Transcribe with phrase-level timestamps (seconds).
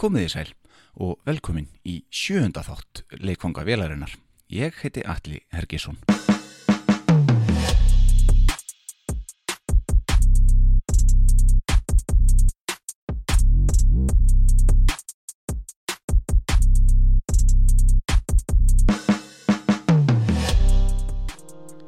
[0.00, 0.50] Komið í sæl
[1.04, 4.14] og velkomin í sjöunda þátt leikfanga velarinnar.
[4.48, 5.98] Ég heiti Alli Hergisson.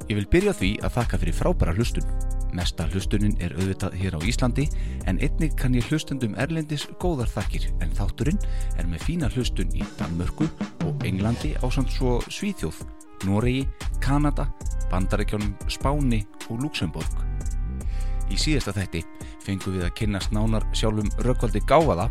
[0.05, 2.32] Ég vil byrja því að þakka fyrir frábæra hlustun.
[2.53, 4.67] Mesta hlustunin er auðvitað hér á Íslandi
[5.09, 8.41] en einnig kann ég hlustundum erlendis góðar þakkir en þátturinn
[8.77, 10.49] er með fína hlustun í Danmörku
[10.85, 12.83] og Englandi á samt svo Svíþjóð,
[13.25, 13.65] Noregi,
[14.05, 14.51] Kanada,
[14.93, 17.23] Bandaríkjónum, Spáni og Luxemburg.
[18.33, 19.03] Í síðasta þætti
[19.45, 22.09] fengum við að kynnast nánar sjálfum Rökkvaldi Gáfaða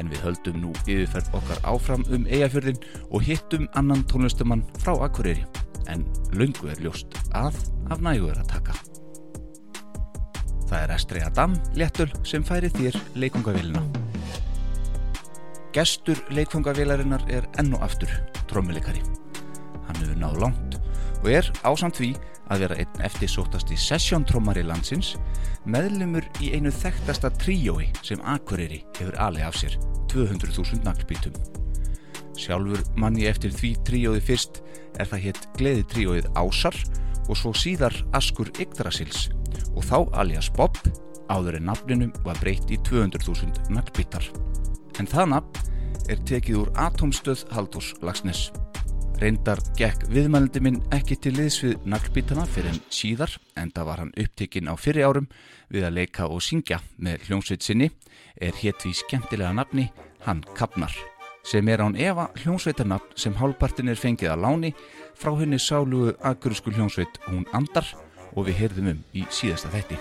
[0.00, 5.46] en við höldum nú yfirferð okkar áfram um eigafjörðin og hittum annan tónlistumann frá Akureyri
[5.90, 7.58] en lungu er ljóst að
[7.90, 8.95] af nægu er að taka.
[10.66, 13.82] Það er Estri Adam Léttul sem færi þér leikungavélina.
[15.76, 18.10] Gestur leikfungavélarinnar er enn og aftur
[18.50, 19.02] trommuleikari.
[19.86, 20.78] Hann hefur náð langt
[21.20, 22.10] og er ásamt því
[22.50, 25.14] að vera einn eftirsóttasti sessjóntrómari landsins
[25.70, 29.78] meðlumur í einu þekktasta tríói sem Akureyri hefur alveg af sér
[30.10, 31.34] 200.000 naglbítum.
[32.36, 34.62] Sjálfur manni eftir því tríóði fyrst
[34.98, 36.76] er það hétt gleði tríóið Ásar
[37.26, 39.28] og svo síðar Askur Yggdrasils
[39.74, 40.78] og þá alias Bob
[41.32, 44.26] áður en nafninum var breytt í 200.000 naglbítar.
[45.00, 45.74] En það nafn
[46.12, 48.50] er tekið úr Atomstöð Haldurs Lagsnes.
[49.16, 54.02] Reyndar gekk viðmælindi minn ekki til liðs við naglbítana fyrir en síðar en það var
[54.02, 55.28] hann upptekinn á fyrri árum
[55.72, 57.90] við að leika og syngja með hljómsveit sinni
[58.36, 59.88] er hétt því skemmtilega nafni
[60.26, 60.92] Hann Kapnar
[61.46, 64.72] sem er án Eva hljómsveitarnafn sem hálfpartin er fengið að láni
[65.16, 67.88] frá henni sálugu agurísku hljómsveit hún Andar
[68.36, 69.98] og við heyrðum um í síðasta þætti.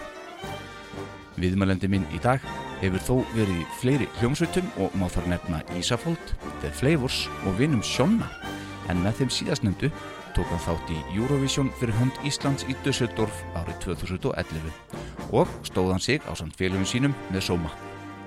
[1.40, 2.44] Viðmælendi minn í dag
[2.80, 7.84] hefur þó verið í fleiri hljómsveitum og má þar nefna Ísafold, The Flavors og Vinum
[7.84, 8.30] Sjonna
[8.92, 9.90] en með þeim síðastnefndu
[10.36, 14.72] tók hann þátt í Eurovision fyrir hönd Íslands í Dusseldorf árið 2011
[15.36, 17.72] og stóð hann sig á samt félagum sínum með sóma.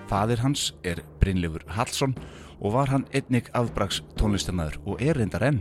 [0.09, 2.17] Fadir hans er Brynleifur Hallsson
[2.59, 5.61] og var hann einnig afbrags tónlistamæður og er reyndar enn.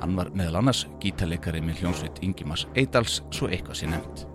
[0.00, 4.26] Hann var meðal annars gítarleikari með hljónsveit Ingimas Eidals svo eitthvað sé nefnt.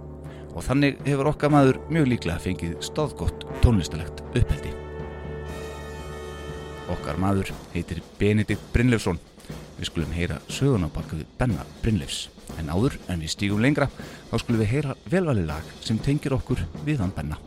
[0.51, 4.73] Og þannig hefur okkar maður mjög líklega fengið stóðgott tónlistalegt uppheldi.
[6.91, 9.21] Okkar maður heitir Benedikt Brynleifsson.
[9.77, 12.27] Við skulum heyra sögun á baka við Benna Brynleifs.
[12.59, 13.87] En áður en við stígum lengra
[14.31, 17.39] þá skulum við heyra velvalið lag sem tengir okkur við hann Benna.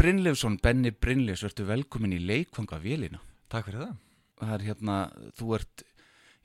[0.00, 3.18] Brynleifsson, Benny Brynleifs, verður velkomin í leikvanga vélina.
[3.52, 3.96] Takk fyrir það.
[4.40, 4.94] Það er hérna,
[5.36, 5.82] þú ert,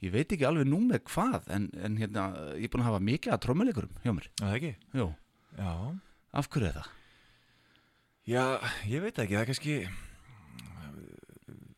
[0.04, 2.26] ég veit ekki alveg nú með hvað, en, en hérna,
[2.60, 4.28] ég er búin að hafa mikið að trommuleikurum hjá mér.
[4.42, 4.74] Það ekki?
[5.00, 5.08] Jú,
[5.56, 5.72] Já.
[6.36, 6.92] af hverju er það?
[8.34, 8.44] Já,
[8.92, 9.78] ég veit ekki, það er kannski,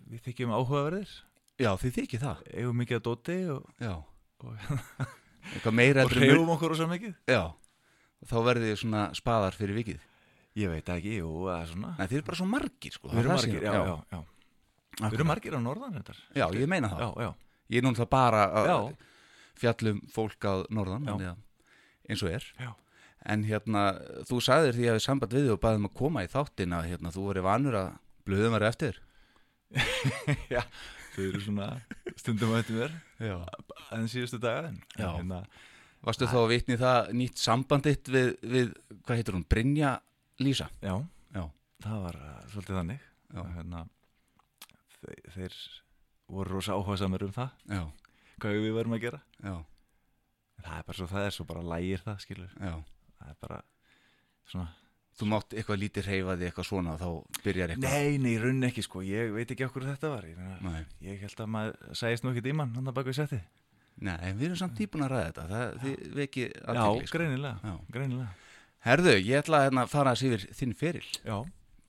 [0.09, 1.15] við þykjum áhugaverðir,
[1.61, 2.43] Já, þið þykir það.
[2.57, 3.93] eigum mikið að dóti og, Já,
[4.41, 4.67] og,
[5.61, 7.17] og reyfum okkur rosa mikið.
[7.29, 10.06] Já, og þá verður þið svona spaðar fyrir vikið.
[10.57, 11.91] Ég veit ekki, jú, það er svona.
[11.97, 13.11] Nei, þið eru bara svo margir, sko.
[13.11, 14.21] Við erum er margir, já, já, já.
[15.03, 16.15] Við erum margir á norðan þetta.
[16.33, 17.03] Já, ég meina það.
[17.03, 17.29] Já, já,
[17.67, 18.81] Ég er núna bara að
[19.59, 21.25] fjallum fólk að norðan, að
[22.07, 22.45] eins og er.
[22.57, 22.71] já.
[23.27, 23.81] En hérna,
[24.29, 27.11] þú sagðir því að við samband við og baðum að koma í þáttin að hérna,
[27.11, 27.89] þú verið vanur að
[28.29, 28.99] blöðum verið eftir.
[30.53, 30.61] já,
[31.15, 31.67] þau eru svona
[32.15, 32.93] stundum að þetta mér,
[33.97, 35.09] en síðustu daga, en Já.
[35.17, 35.41] hérna,
[36.07, 38.67] Varstu þá að vitni það nýtt sambanditt við, við,
[39.03, 39.95] hvað heitir hún, Brynja
[40.39, 40.67] Lísa?
[40.81, 40.93] já,
[41.33, 41.43] Já.
[41.83, 43.05] það var uh, svolítið þannig.
[43.37, 43.83] Hérna,
[45.01, 45.55] þeir, þeir
[46.31, 47.81] voru rosa áhuga samir um það, Já,
[48.41, 49.21] hvað við varum að gera.
[49.43, 49.55] já,
[50.57, 52.53] Það er bara svo það er, svo bara lægir það, skilur.
[52.57, 52.73] já.
[53.17, 53.59] Það er bara
[54.49, 54.67] svona...
[55.17, 57.93] Þú mátt eitthvað lítið reyfa því eitthvað svona og þá byrjar eitthvað.
[57.93, 59.01] Nei, nei, runn ekki, sko.
[59.01, 60.27] Ég veit ekki okkur þetta var.
[60.29, 63.39] Ég, meina, ég held að maður sæðist nú ekki díman, hann að baka við setti.
[64.05, 65.45] Nei, en við erum samt típun að ræða þetta.
[65.49, 66.83] Það, þið veki Já.
[66.83, 67.17] Sko.
[67.17, 67.73] greinilega, Já.
[67.97, 68.27] greinilega.
[68.87, 71.37] Herðu, ég ætla að hérna, fara að yfir þinn feril Já,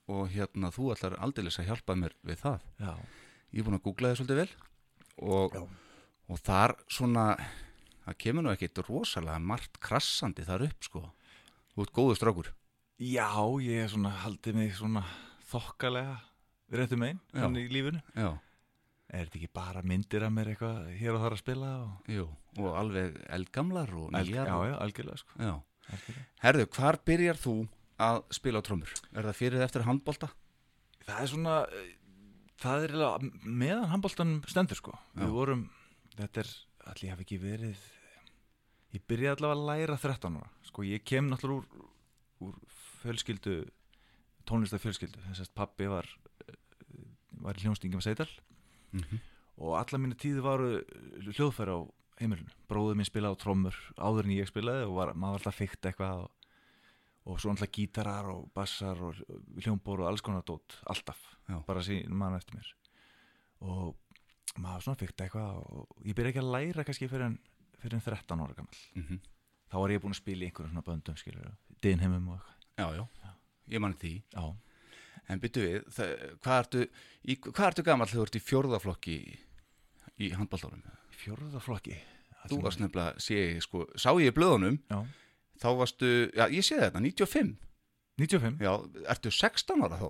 [0.09, 2.59] og hérna, þú ætlar aldeilis að hjálpa mér við það.
[2.81, 2.93] já,
[3.53, 4.49] Ég er búin að googla þið svolítið vel
[5.29, 5.61] og, Já.
[6.29, 7.23] og þar svona,
[8.05, 11.01] það kemur nú ekkit rosalega margt krassandi þar upp, sko.
[11.73, 12.51] Þú ert góður strákur.
[12.99, 13.29] já,
[13.63, 15.03] ég er svona, haldið mig svona
[15.49, 16.19] þokkalega
[16.69, 17.41] við réttum einn, Já.
[17.45, 18.01] þannig í lífinu.
[18.15, 18.29] Já,
[19.09, 21.69] Er þetta ekki bara myndir af mér eitthvað hér og þar að spila?
[21.81, 22.09] Og...
[22.13, 22.25] jú,
[22.61, 24.45] og alveg eldgamlar og nýjar.
[24.45, 25.39] já, og- já, algjörlega, sko.
[25.41, 25.53] já.
[26.43, 27.55] Herðu, hvar byrjar þú
[27.99, 28.91] að spila á trommur?
[29.13, 30.29] Er það fyrir eftir handbolta?
[31.05, 31.93] Það er svona, eh,
[32.61, 34.93] það er meðan handbóltanum stendur, sko.
[35.15, 35.23] Já.
[35.23, 35.63] Við vorum,
[36.15, 36.51] þetta er,
[36.91, 37.85] allir hef ekki verið,
[38.93, 40.49] ég byrjaði allavega að læra 13 ára.
[40.69, 41.89] Sko, ég kem náttúrulega úr,
[42.49, 42.59] úr
[43.01, 43.57] fjölskyldu,
[44.45, 45.21] tónlistar fjölskyldu.
[45.29, 46.07] Þess að pappi var,
[46.47, 46.53] eh,
[47.41, 48.29] var í hljónstingi með Seidal
[48.91, 49.19] Mm -hmm.
[49.57, 50.83] og alla mínu tíði varu
[51.21, 51.79] hljóðfæri á
[52.19, 52.51] heimilinu.
[52.69, 55.89] Bróður minn spilaði á trommur áður en ég spilaði og var, maður var alltaf feikt
[55.89, 56.51] eitthvað og,
[57.29, 59.19] og svo alltaf gítarar og bassar og
[59.63, 61.57] hljómbor og alls konar dót, alltaf, Já.
[61.67, 62.71] bara síðan mann eftir mér.
[63.63, 63.97] Og
[64.57, 67.37] maður var svona feikt eitthvað og ég byrja ekki að læra kannski fyrir en,
[67.79, 69.19] fyrir en 13 ára gammal Mm
[69.69, 71.51] þá var ég búin að spila í einhverjum svona böndum skilur,
[71.83, 72.55] dinheimum og eitthvað.
[72.79, 73.33] Já, já,
[73.69, 74.23] ég mann því.
[74.33, 74.55] já,
[75.29, 76.79] En byttu við, það, hvað, ertu,
[77.67, 79.17] ertu gammal þegar þú ert í fjórðaflokki
[80.19, 81.97] í, í fjórðaflokki
[82.49, 84.99] Þú varst nefnilega, sé ég, sko, sá ég í blöðunum, já,
[85.59, 87.49] þá varstu, já, ég sé þetta, 95.
[88.19, 88.71] 95, Já,
[89.11, 90.07] ertu 16 ára þá?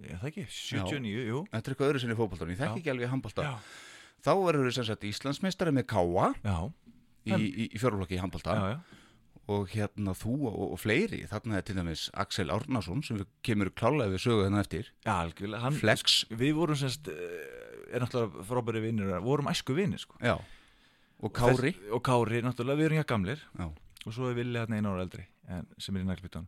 [0.00, 2.80] ég, það ekki 79, jú Þetta er eitthvað öðru sinni fótbóltónum, ég þekki Já.
[2.80, 3.44] ekki alveg handbólta.
[3.44, 3.54] já,
[4.24, 6.56] Þá verður þú sem sagt Íslandsmeistari með káa já,
[7.28, 8.56] í, í, í fjórðaflokki í handbólta.
[8.56, 8.99] já, já.
[9.50, 13.72] Og hérna þú og, og fleiri þarna er til dæmis Axel Árnason sem við kemur
[13.74, 14.90] klálega við sögu þennan eftir.
[15.06, 20.02] Já, algjörlega, hann, Flex, við vorum semst, uh, er náttúrulega frábæri vinnir, vorum æsku vinnir,
[20.02, 20.18] sko.
[20.22, 20.36] já.
[21.20, 21.74] Og Kári.
[21.74, 23.42] Þess, og Kári, náttúrulega, við erum hjá gamlir.
[23.58, 23.66] Já,
[24.06, 26.46] og svo er Vili hérna einu ára eldri, en, sem er í naglbyttan.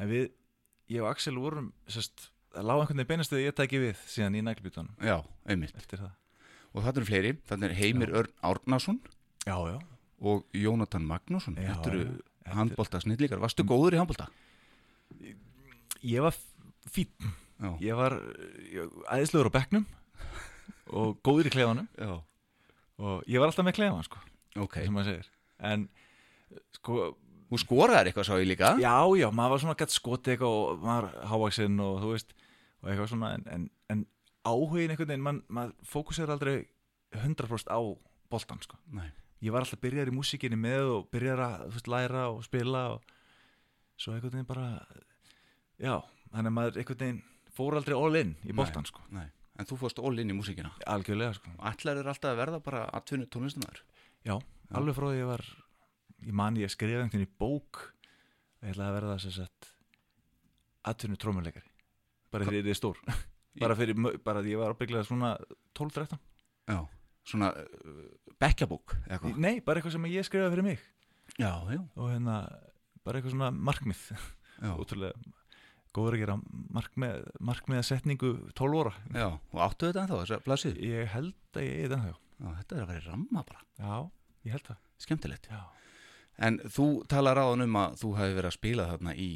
[0.00, 0.30] En við,
[0.94, 4.38] ég og Axel vorum, semst, það lág einhvern veginn beinast þegar ég tæki við síðan
[4.38, 5.18] í naglbyttan já,
[5.50, 5.76] einmitt.
[6.74, 9.02] Og þarna eru fleiri, þarna er Heimir Örn Árnason.
[9.44, 9.76] Já, já.
[10.24, 11.58] og Jónatan Magnússon.
[11.60, 12.08] Já, þetta eru já.
[12.08, 14.28] Er- handbólta snillíkar, varstu góður í handbólta?
[16.04, 16.36] Ég var
[17.64, 18.18] Já, ég var
[18.68, 19.84] ég, æðislegur á bekknum
[20.92, 21.88] og góður í klefanum.
[21.96, 22.16] Já,
[23.00, 24.22] og ég var alltaf með klefan, sko,
[24.66, 24.80] ok.
[24.82, 25.30] sem maður segir.
[25.64, 25.86] En,
[26.76, 27.12] sko,
[27.54, 28.72] Þú skoraðir eitthvað sá ég líka.
[28.82, 32.32] Já, já, maður var svona gætt skotið eitthvað og maður hávaksinn og þú veist
[32.80, 34.00] og eitthvað svona, en, en, en
[34.48, 36.56] áhugin einhvern veginn, man, maður fókusir aldrei
[37.14, 37.78] 100% á
[38.32, 38.80] boltan, sko.
[38.96, 39.06] Nei,
[39.44, 43.14] Ég var alltaf byrjar í músikinni með og byrjar að, veist, læra og spila og
[44.00, 44.68] svo einhvern veginn bara
[45.78, 45.98] já,
[46.32, 47.20] þannig að maður einhvern veginn
[47.54, 49.04] fór aldrei all in í boltan, sko.
[49.14, 49.26] nei.
[49.60, 50.72] En þú fórst all inn í músíkina?
[50.90, 51.52] Algjörlega, sko.
[51.70, 53.84] Ætlar er alltaf að verða bara atvinnu tónlistumæður
[54.26, 54.38] Já,
[54.74, 55.44] alveg frá því ég var
[56.24, 57.84] ég man ég að skrifa einhvern veginn í bók
[58.64, 59.70] ég ætlaði að verða þess að
[60.90, 61.70] atvinnu trómuleikari
[62.34, 62.98] bara þegar ég er stór.
[63.62, 63.94] Bara fyrir,
[64.26, 65.28] bara því ég var ábygglega svona
[65.78, 66.16] 12-13
[66.66, 66.80] Já,
[67.24, 68.02] svona uh,
[68.42, 68.96] bekkjabók
[69.40, 70.82] nei, bara eitthvað sem ég skrifaði fyrir mig.
[71.40, 72.38] Já, já, og hérna,
[73.04, 74.02] bara eitthvað svona markmið.
[74.60, 75.32] Já, ótrúlega
[75.94, 76.34] góður að gera
[76.74, 81.66] markmið, markmiða setningu 12 óra já Og áttu þetta ennþá, þessar blaðsið ég held að
[81.68, 83.60] ég er það Já, þetta er að vera ramma bara.
[83.78, 83.92] Já,
[84.48, 84.78] ég held það.
[85.04, 85.46] Skemmtilegt.
[85.54, 85.60] Já,
[86.42, 89.28] En þú talar á hann um að þú hefði verið að spila þarna í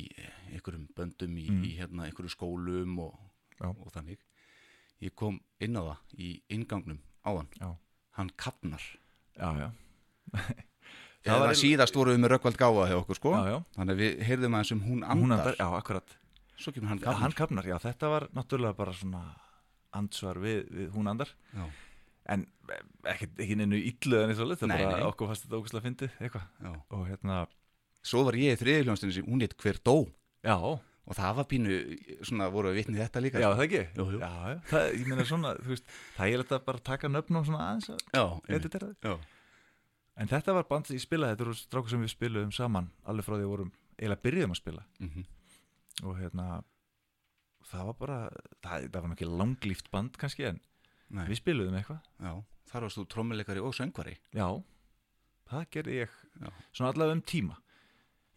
[0.51, 1.61] einhverjum böndum, í, Mm.
[1.63, 3.15] í hérna, einhverju skólum og,
[3.63, 4.19] og þannig.
[4.99, 7.49] Ég kom inn á það í ingangnum á hann.
[7.61, 7.69] Já.
[8.19, 8.83] Hann kapnar.
[9.39, 9.71] já,
[11.29, 13.33] Það var- síðast vorum við með rökkvald gáfa hjá okkur, sko.
[13.77, 15.57] Þannig að við heyrðum aðeins um hún andar.
[15.59, 16.15] Já, akkurat
[16.59, 17.21] Svo kemur hann kapnar.
[17.23, 19.21] hann kapnar, já, þetta var náttúrulega bara svona
[19.95, 21.31] ansvar við, við hún andar
[22.29, 22.43] en
[23.07, 26.81] ekkert ekki neinu illu en eitthvað, það Nei, bara okkur fannst þetta ógustlega fyndið eitthvað
[26.99, 27.37] og hérna,
[28.09, 29.95] Svo var ég í þriðiljónstinni sem hún hétt hver dó.
[30.43, 30.57] já,
[31.09, 31.77] Og það var pínu,
[32.29, 33.41] svona voru við vitnið þetta líka.
[33.41, 34.19] já, það ekki Jú, jú.
[34.21, 35.87] Já, já, það, ég meina svona, þú veist
[36.19, 38.57] það er þetta bara að taka nöfn og svona aðeins að Já, einmitt.
[38.59, 39.15] editera þau já.
[40.19, 43.35] en þetta var band, ég spilaði, þetta eru strákur sem við spiluðum saman, alveg frá
[43.39, 45.25] því að vorum eiginlega byrjuðum að spila Mhm.
[46.05, 46.49] og hérna
[47.69, 48.19] það var bara,
[48.63, 50.61] það, það var ekki langlíft band kannski en
[51.11, 52.35] Nei, við spiluðum eitthvað já.
[52.69, 54.19] Þar varst þú trommuleikari og söngvari.
[54.37, 54.49] Já,
[55.49, 56.11] það gerði ég
[56.45, 56.51] Já.
[56.77, 57.57] svona allavega um tíma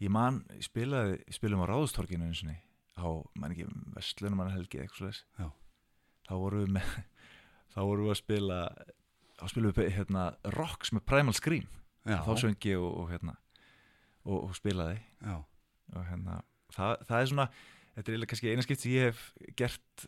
[0.02, 2.58] ég man, ég spilaði ég spilaðum á Ráðustorkinu einu sinni
[2.98, 5.50] á, man ekki, Vestlunum mann helgi eitthvað Já.
[6.28, 6.96] þá vorum við með
[7.74, 8.60] þá vorum við að spila
[9.42, 10.26] þá spilum við hérna
[10.58, 11.68] Rocks með Primal Scream
[12.06, 12.20] Já.
[12.26, 13.38] þá söngi og, og hérna
[14.26, 15.38] og, og spilaði Já.
[15.96, 16.42] og hérna,
[16.74, 17.48] það, það er svona
[17.96, 19.26] þetta er kannski eina skipt sem ég hef
[19.60, 20.06] gert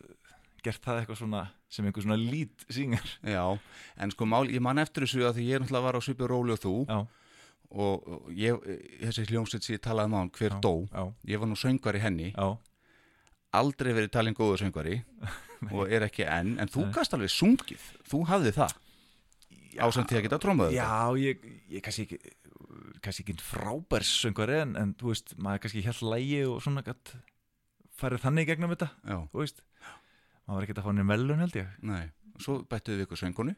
[0.64, 3.44] gert það eitthvað svona sem einhver svona lead singer Já,
[4.00, 6.54] en sko mál, ég man eftir þessu að því ég náttúrulega var á svipu róli
[6.54, 6.98] og þú Já,
[7.70, 8.60] og ég,
[9.02, 11.58] þessi hljómsveit sem ég talaði um á hann, hver já, dó, Já, ég var nú
[11.58, 12.46] söngvari henni, já,
[13.54, 15.00] aldrei verið talin góður söngvari
[15.74, 18.78] og er ekki enn, en þú gast alveg sungið, þú hafði það.
[19.74, 20.86] Ásamt því að geta trómaðu Já,
[21.18, 21.40] ég,
[21.74, 22.18] ég kannski ekki
[23.04, 27.14] kannski ekki frábærs söngvari en, en þú veist, maður kannski held lægi og svona gætt
[27.98, 29.62] farið þannig í gegnum þetta, Já, þú veist.
[30.44, 31.74] Maður var ekki að fá henni velun held ég.
[31.90, 32.02] Nei,
[32.42, 33.54] svo bættuðu við ykkur söngunu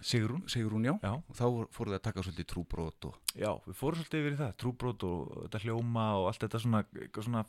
[0.00, 3.74] Sigrún, Sigrún já, já, og þá fóruð þið að taka svolítið trúbrót og já, við
[3.80, 7.44] fórum svolítið yfir það trúbrót og þetta hljóma og allt þetta svona, eitthvað svona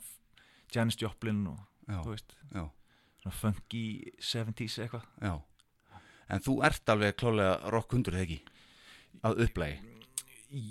[0.74, 2.64] Janis Joplin og já, þú veist, já,
[3.22, 3.84] svona funky
[4.20, 5.06] 70s eitthvað.
[5.22, 5.34] Já.
[6.30, 8.40] En þú ert alveg klálega rockhundur eða ekki?
[9.26, 9.80] Að upplægi,
[10.54, 10.62] í,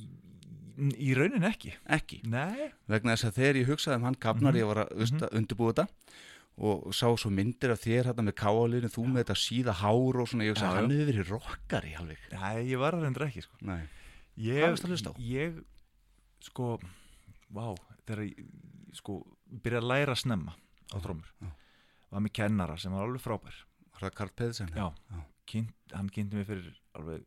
[0.96, 1.74] í raunin ekki.
[1.92, 2.22] Ekki?
[2.32, 4.60] Nei, vegna þess að þegar ég hugsaði um hann kapnar Mhm.
[4.62, 5.88] ég var að mm undirbúa þetta
[6.60, 10.28] og sá svo myndir af þér hérna með káalinu þú með þetta síða hár og
[10.28, 13.44] svona ég Já, að hann hefur verið rockari alveg Nei, ég var að reynda ekki
[13.46, 13.60] sko.
[13.70, 13.82] Nei.
[14.36, 15.14] ég, Hvað varstu að hlusta á?
[15.24, 15.62] Ég,
[16.50, 16.68] sko,
[17.56, 17.66] vá,
[18.06, 18.44] þegar ég,
[19.00, 19.18] sko,
[19.50, 20.56] byrjaði að læra snemma
[20.92, 21.32] á trómur.
[22.10, 23.56] Var með kennara sem var alveg frábær.
[23.94, 24.72] var það Karl Pedersen?
[24.76, 24.90] Já.
[25.14, 25.20] Já.
[25.50, 27.24] Kynnt, hann kynnti mig fyrir alveg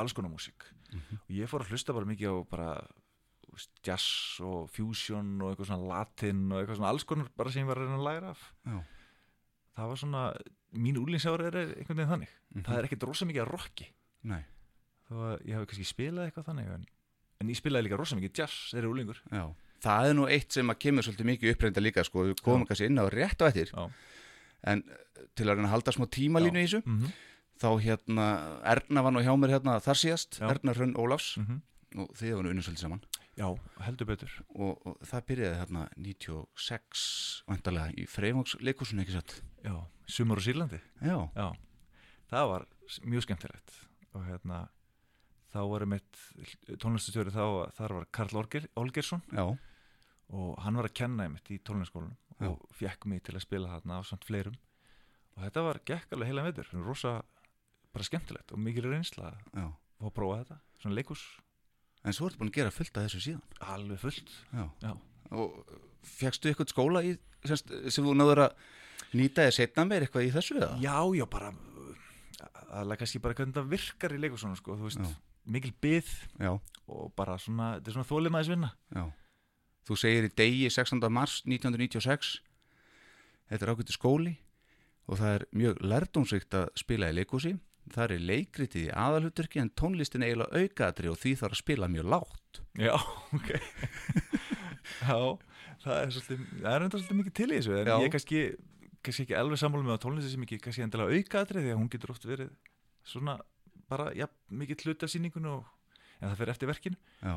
[0.00, 0.66] alls konar músík.
[0.92, 1.18] Mhm.
[1.24, 3.05] Og ég fór að hlusta bara mikið á bara veist,
[3.86, 7.70] jazz og fusion og eitthvað svona latin og eitthvað svona alls konar bara sem ég
[7.70, 8.42] var að reyna að læra af.
[8.66, 8.80] Já.
[9.76, 10.24] Það var svona,
[10.72, 12.34] mín úlingsára er einhvern veginn þannig.
[12.54, 12.66] Mhm.
[12.66, 13.88] Það er ekkert rosa mikið að rocki.
[14.26, 14.42] Nei,
[15.06, 16.88] þó að ég hafi kannski spilað eitthvað þannig en,
[17.42, 19.46] en ég spilaði líka rosa mikið jazz þegar ég úlingur já
[19.86, 22.68] Það er nú eitt sem að kemur svolítið mikið uppreinda líka sko, við komum Já.
[22.70, 23.84] kannski inn á rétt á eftir Já.
[24.72, 27.12] en eh, til að reyna að halda smá tímalínu í þessu mm -hmm.
[27.60, 28.26] þá hérna,
[28.72, 30.48] Erna var nú hjá mér hérna þar síðast, Já.
[30.50, 31.62] Erna Hrönn Ólafs Mm
[31.96, 33.00] og þið var nú unnum svolítið saman
[33.36, 33.46] já,
[33.86, 34.32] heldur betur.
[34.54, 37.04] Og, og það byrjaði hérna 96
[37.48, 39.38] vantarlega í Freymungs leikusun ekki satt?
[39.64, 39.76] Já,
[40.10, 40.80] sumar á Sýrlandi.
[41.02, 41.48] Já, já,
[42.32, 42.66] það var
[43.04, 43.78] mjög skemmtilegt.
[44.16, 44.66] Og hérna
[45.52, 46.20] þá var mitt
[46.82, 49.24] tónlistastjóri þá þar var Karl Olger, Olgersson.
[49.32, 49.46] Já,
[50.34, 52.50] og hann var að kenna einmitt í tónlistaskólanum Já.
[52.50, 54.56] og fekk mig til að spila þarna á samt fleirum.
[55.36, 57.18] Og þetta var gekk alveg heila veitur rosa
[57.94, 61.22] bara skemmtilegt og mikil reynsla að prófa þetta svona leikus
[62.06, 63.44] En svo ertu búin að gera fullt af þessu síðan.
[63.74, 64.32] Alveg fullt.
[64.54, 64.92] Já, já,
[65.34, 65.56] og
[66.06, 68.66] fegstu eitthvað skóla í, semst, sem þú náður að
[69.18, 70.76] nýta eða setna meir eitthvað í þessu eða?
[70.82, 71.50] Já, já, bara
[72.76, 75.14] aðlega kannski bara hvernig það virkar í leikusónu sko, þú veist, Já.
[75.56, 76.10] mikil byð
[76.42, 76.50] Já,
[76.86, 78.72] og bara svona, þetta er svona þólimaðis vinna.
[78.94, 79.04] Já.
[79.86, 81.02] Þú segir í degi 16.
[81.14, 82.40] mars 1996
[83.46, 84.32] Þetta er ágættu skóli
[85.06, 87.52] og það er mjög lærdomsvíkt að spila í leikúsi
[87.94, 92.08] Það er leikritið í aðalhuturki en tónlistin eiginlega aukaðri og því þarf að spila mjög
[92.10, 92.60] lágt.
[92.82, 92.94] Já,
[93.36, 93.50] ok.
[95.06, 95.18] Já,
[95.84, 97.94] það er svolítið það er enda svolítið mikið til í þessu en Já.
[98.00, 98.40] ég er kannski,
[99.06, 101.90] kannski ekki alveg sammála með að tónlisti sem ekki kannski endilega aukaðri því að hún
[101.94, 102.52] getur oft verið
[103.06, 103.36] svona
[103.90, 105.66] bara, já, mikið hluti af sýningunni og,
[106.18, 106.98] en það fer eftir verkinu.
[107.22, 107.36] Já,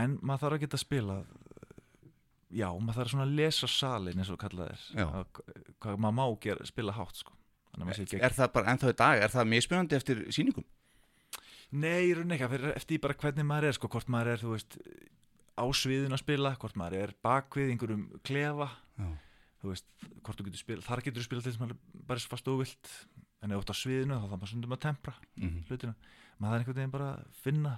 [0.00, 1.16] en maður þarf að geta spila
[2.56, 4.86] já, maður þarf svona að lesa salin eins og kallað er.
[5.04, 5.42] Að-
[5.84, 7.36] hvað maður má gera, spila hátt sko
[7.78, 10.64] Þannig ekki er það bara ennþá í dag, er það mismunandi eftir sýningum?
[11.78, 14.42] Nei, í rauninni ekki, það fyrir eftir bara hvernig maður er sko, hvort maður er,
[14.42, 14.78] þú veist
[15.58, 18.68] á sviðin að spila, hvort maður er bakvið einhverjum klefa
[18.98, 19.08] Já,
[19.62, 19.88] þú veist,
[20.24, 22.48] hvort þú getur spila, þar getur þú spila til þess að maður bara er fast
[22.48, 22.92] og vilt
[23.42, 25.94] en ef þú ert á sviðinu þá þarf maður stundum að tempra mm hlutina,
[26.38, 27.10] maður er einhvern veginn bara
[27.42, 27.74] finna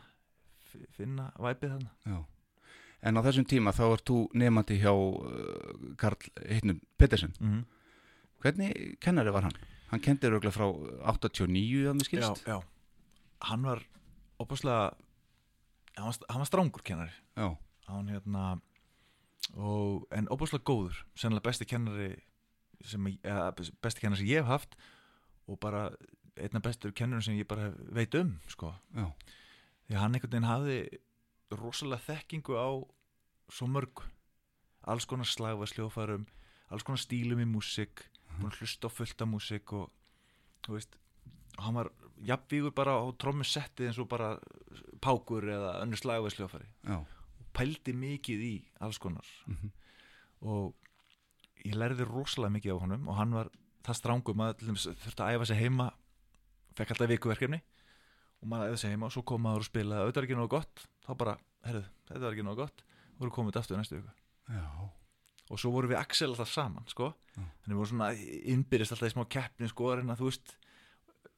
[0.71, 1.91] fi- finna væpið þarna.
[2.07, 2.21] Já.
[3.01, 7.35] En á þessum tíma þá ert þú nefandi hjá uh, Karl Hittnum Pettersen.
[7.41, 7.61] mm
[8.41, 9.57] Hvernig kennari var hann?
[9.91, 10.67] Hann kendi röglega frá
[11.11, 12.45] 89 að mér skilst.
[12.47, 12.61] já, já
[13.51, 13.81] hann var
[14.39, 14.91] opaslega
[15.97, 17.57] hann var, hann var strángur kennari Já.
[17.89, 18.61] hann hérna
[19.57, 22.11] og, en opaslega góður sennilega besti kennari
[22.85, 23.51] sem, eða,
[23.83, 24.77] besti kennari sem ég hef haft
[25.51, 25.89] og bara
[26.41, 28.71] einna bestur kennarum sem ég bara veit um sko.
[28.95, 30.77] Því hann einhvern veginn hafði
[31.51, 32.69] rosalega þekkingu á
[33.51, 34.05] svo mörg
[34.87, 36.29] alls konar slagva sljófarum
[36.71, 38.05] alls konar stílum í músík
[38.41, 39.91] búin að hlusta á fullta músík og
[40.67, 40.97] þú veist
[41.59, 41.91] og hann var
[42.25, 44.35] jafnvígur bara á trommusetti eins og bara
[45.03, 47.01] pákur eða önnur slagva sljófari Já.
[47.57, 49.27] pældi mikið í alls konar.
[49.47, 49.71] Mm
[50.41, 50.73] og
[51.67, 53.51] ég lærði rosalega mikið á honum og hann var
[53.85, 55.91] það strángum að þurfti að æfa sig heima
[56.79, 57.61] fekk alltaf vikuverkefni
[58.41, 60.07] og maður æfði sig heima og svo kom maður og spilaði.
[60.07, 61.35] Auðvitað er ekki nógu gott, þá bara,
[61.67, 64.15] herðu, þetta er ekki nógu gott og voru komið aftur næstu viku.
[64.49, 64.65] Já.
[65.51, 67.11] Og svo vorum við Axel alltaf saman sko.
[67.35, 67.43] Já.
[67.43, 68.11] þannig við vorum svona
[68.55, 70.55] innbyrðist alltaf í smá keppni sko, að þú veist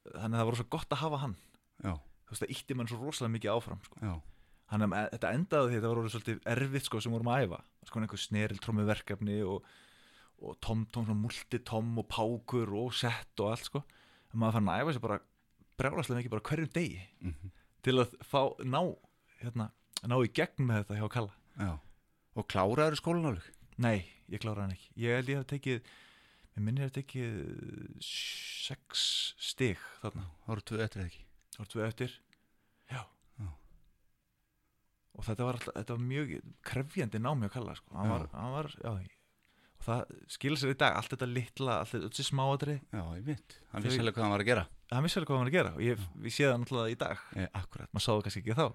[0.03, 1.37] þannig að það voru svo gott að hafa hann
[1.83, 1.95] Já.
[1.95, 4.03] þú veist, það ítti mann svo rosalega mikið áfram sko.
[4.03, 4.13] Já.
[4.73, 8.03] hann, þetta endaði því að þetta voru svolítið erfitt sko, sem vorum að æfa sko,
[8.03, 9.67] einhver sneril trómi verkefni og,
[10.43, 13.85] og tom, tom, svona multitom og pákur og sett og allt sko.
[14.33, 15.21] en maður fann að æfa sér bara
[15.81, 17.51] brjálaslega mikið bara hverjum degi Mm
[17.83, 18.79] til að fá, ná
[19.43, 19.71] hérna,
[20.07, 21.73] ná í gegn með þetta hjá Kalla Já.
[22.39, 23.49] Og kláraður skólan alveg?
[23.79, 25.81] Nei, ég klára hann ekki ég held ég hef tekið
[26.57, 29.07] mér minnir að tekið sex
[29.41, 31.23] stig þarna Það voru tvö eftir ekki.
[31.55, 32.15] Það var tvö eftir
[32.93, 33.01] Já.
[33.41, 33.49] Já.
[35.17, 36.31] Og þetta var, alltaf, þetta var mjög
[36.69, 37.97] krefjandi námi að kalla sko.
[37.97, 38.93] hann var, hann var, já,
[39.83, 43.25] og það skilur sér í dag, allt þetta litla allt þetta þessi smáadri, Já, ég
[43.27, 43.57] mynd.
[43.73, 44.65] Hann vissi alveg hvað hann var að gera.
[44.93, 46.99] það missi alveg hvað hann var að gera og ég, við séð það náttúrulega í
[47.03, 47.91] dag Eh, akkurat.
[47.93, 48.67] maður sáðu kannski ekki þá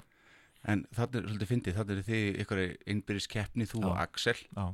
[0.67, 3.87] En þannig er svolítið fyndið, þannig er þið ykkur innbyrðis keppni, þú Já.
[3.87, 4.65] og Axel Já,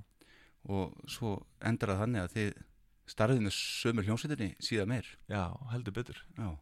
[0.70, 2.52] og svo endar það þannig að þið
[3.14, 5.08] starfið með sömur hljómsveitinni síðan meir.
[5.28, 6.54] já, heldur betur Já.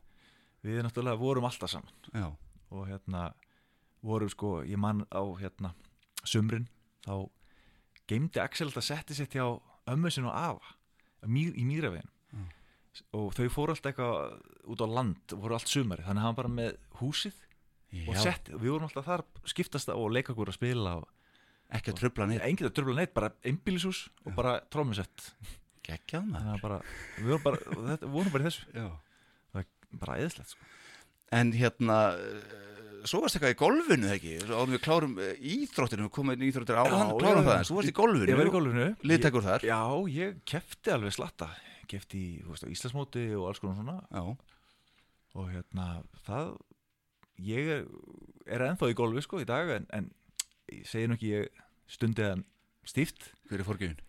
[0.66, 2.32] Við náttúrulega vorum alltaf saman Já.
[2.72, 3.32] og hérna
[4.02, 5.74] vorum sko, ég man á hérna
[6.26, 6.68] sumrin,
[7.06, 7.30] þá
[8.10, 9.46] geimdi Axel alltaf setti sér hjá
[9.90, 10.76] ömmu sinn og afa
[11.26, 12.42] í mýravegin Já.
[13.14, 14.42] og þau fóru alltaf eitthvað
[14.74, 17.38] út á land og voru allt sumari, þannig að hann bara með húsið
[18.08, 18.22] og Já.
[18.26, 21.10] setti, við vorum alltaf þar skiptast og leika okkur að spila og
[21.72, 22.44] Ekki að tröfla neitt.
[22.44, 25.32] enginn að dröfla neitt, bara einbýlishús og bara trómmusett
[25.88, 26.90] Gekkjað þannig maður.
[27.18, 28.90] við vorum bara, þetta, vorum bara í þessu Já.
[30.02, 30.68] bara eðislegt sko.
[31.32, 34.36] En hérna, eh, svo varst eitthvað í golfinu, ekki?
[34.52, 37.68] Árum við klárum eh, íþróttinu, við komum inn í íþróttir á hann, klárum það, en
[37.68, 38.30] svo varst í golfinu.
[38.30, 39.66] ég var í golfinu Liðtækur þar.
[39.68, 39.82] Já,
[40.12, 41.50] ég kefti alveg slatta
[41.92, 44.24] kefti í Íslandsmóti og alls konar svona Já.
[45.36, 45.88] og hérna,
[46.28, 46.54] það
[47.42, 47.86] ég er,
[48.48, 50.10] er ennþá í golfi sko í dag en, en
[50.70, 52.44] ég segi nú ekki ég stundi það
[52.92, 54.00] stíft Hver er fórgjöfin?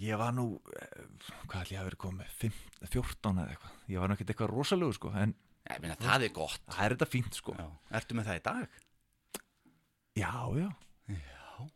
[0.00, 0.44] ég var nú,
[0.80, 1.04] eh,
[1.50, 4.52] hvað ætli ég hafi verið komið 15, 14 eða eitthvað ég var nú ekkert eitthvað
[4.54, 5.34] rosalegu sko en
[5.70, 6.62] Ég meina, það er gott.
[6.72, 7.66] það er þetta fínt sko Já.
[8.00, 8.78] Ertu með það í dag?
[10.16, 10.70] já, já,
[11.10, 11.68] Já.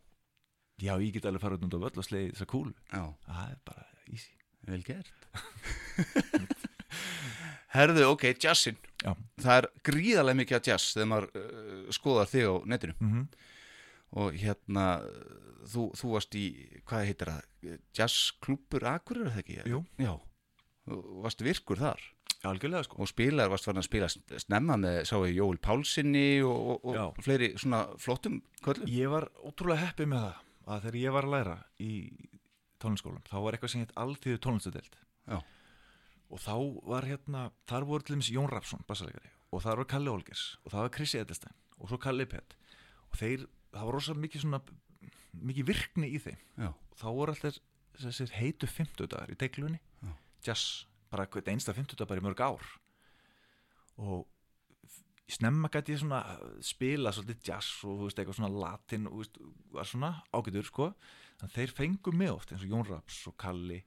[0.82, 3.58] já, ég get alveg farið út á völl og slegið þessa kúlu Já, það er
[3.68, 4.32] bara easy
[4.64, 5.12] vel gert.
[7.74, 8.76] Herðu, ok, jazzin.
[9.02, 9.12] Já.
[9.42, 12.94] Það er gríðarlega mikið að jazz þegar maður uh, skoðar þig á netinu.
[13.02, 13.24] mm
[14.20, 14.86] Og hérna,
[15.66, 16.44] þú, þú varst í,
[16.86, 19.56] hvað heitir það, jazzklúpur Akureyri, er það ekki?
[19.72, 19.80] Jú.
[19.98, 20.12] Já.
[20.84, 22.02] Þú varst virkur þar.
[22.44, 26.84] algjörlega sko Og spilar, varst farin að spila snemma með, sá ég, Jóel Pálsini og,
[26.84, 28.90] og, og fleiri svona flottum köllum.
[28.92, 30.42] Ég var ótrúlega heppið með það
[30.74, 31.92] að þegar ég var að læra í
[32.84, 34.98] tónlinsskólan þá var eitthvað sem heit alltíðu tónlistadelt
[35.28, 35.38] Já.
[36.28, 36.54] og þá
[36.90, 40.74] var hérna þar voru til dæmis Jón Rapsson, bassalegari og þar var Kalli Olgers og
[40.74, 42.56] það var Krissi Edelstein og svo Kalli Pett
[43.10, 44.60] og þeir, það var rosa mikið svona
[45.44, 46.42] mikið virkni í þeim.
[46.60, 46.70] Já.
[46.98, 47.58] þá voru alltaf
[47.98, 50.12] þessir heitu fimmtudagar í deglunni Já.
[50.48, 52.64] jazz, bara einsta fimmtudag bara í mörg ár.
[54.02, 54.24] Og
[55.30, 56.20] snemma gæti ég svona
[56.62, 59.38] spila svolítið jazz og þú veist, eitthvað svona latin og veist,
[59.74, 60.90] var svona ágætur sko.
[61.40, 63.80] Þannig að þeir fengu mig oft eins og Jón Raps og Kalli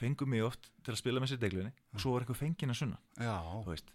[0.00, 3.00] fengu mig oft til að spila með sér deglunni og svo var eitthvað fengina sunna.
[3.18, 3.36] Já.
[3.40, 3.90] þú veist,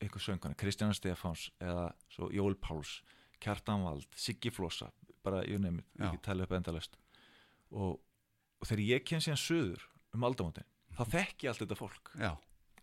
[0.00, 1.90] eitthvað sönguna Kristjana Stefáns eða
[2.32, 3.00] Jóel Páls
[3.44, 4.90] Kjartan Vald, Siggi Flossa
[5.24, 6.98] bara, ég nefnir, ekki tala upp endalust
[7.70, 7.98] og,
[8.60, 12.32] og þegar ég kem síðan söður um aldamótin þá þekki ég allt þetta fólk Já.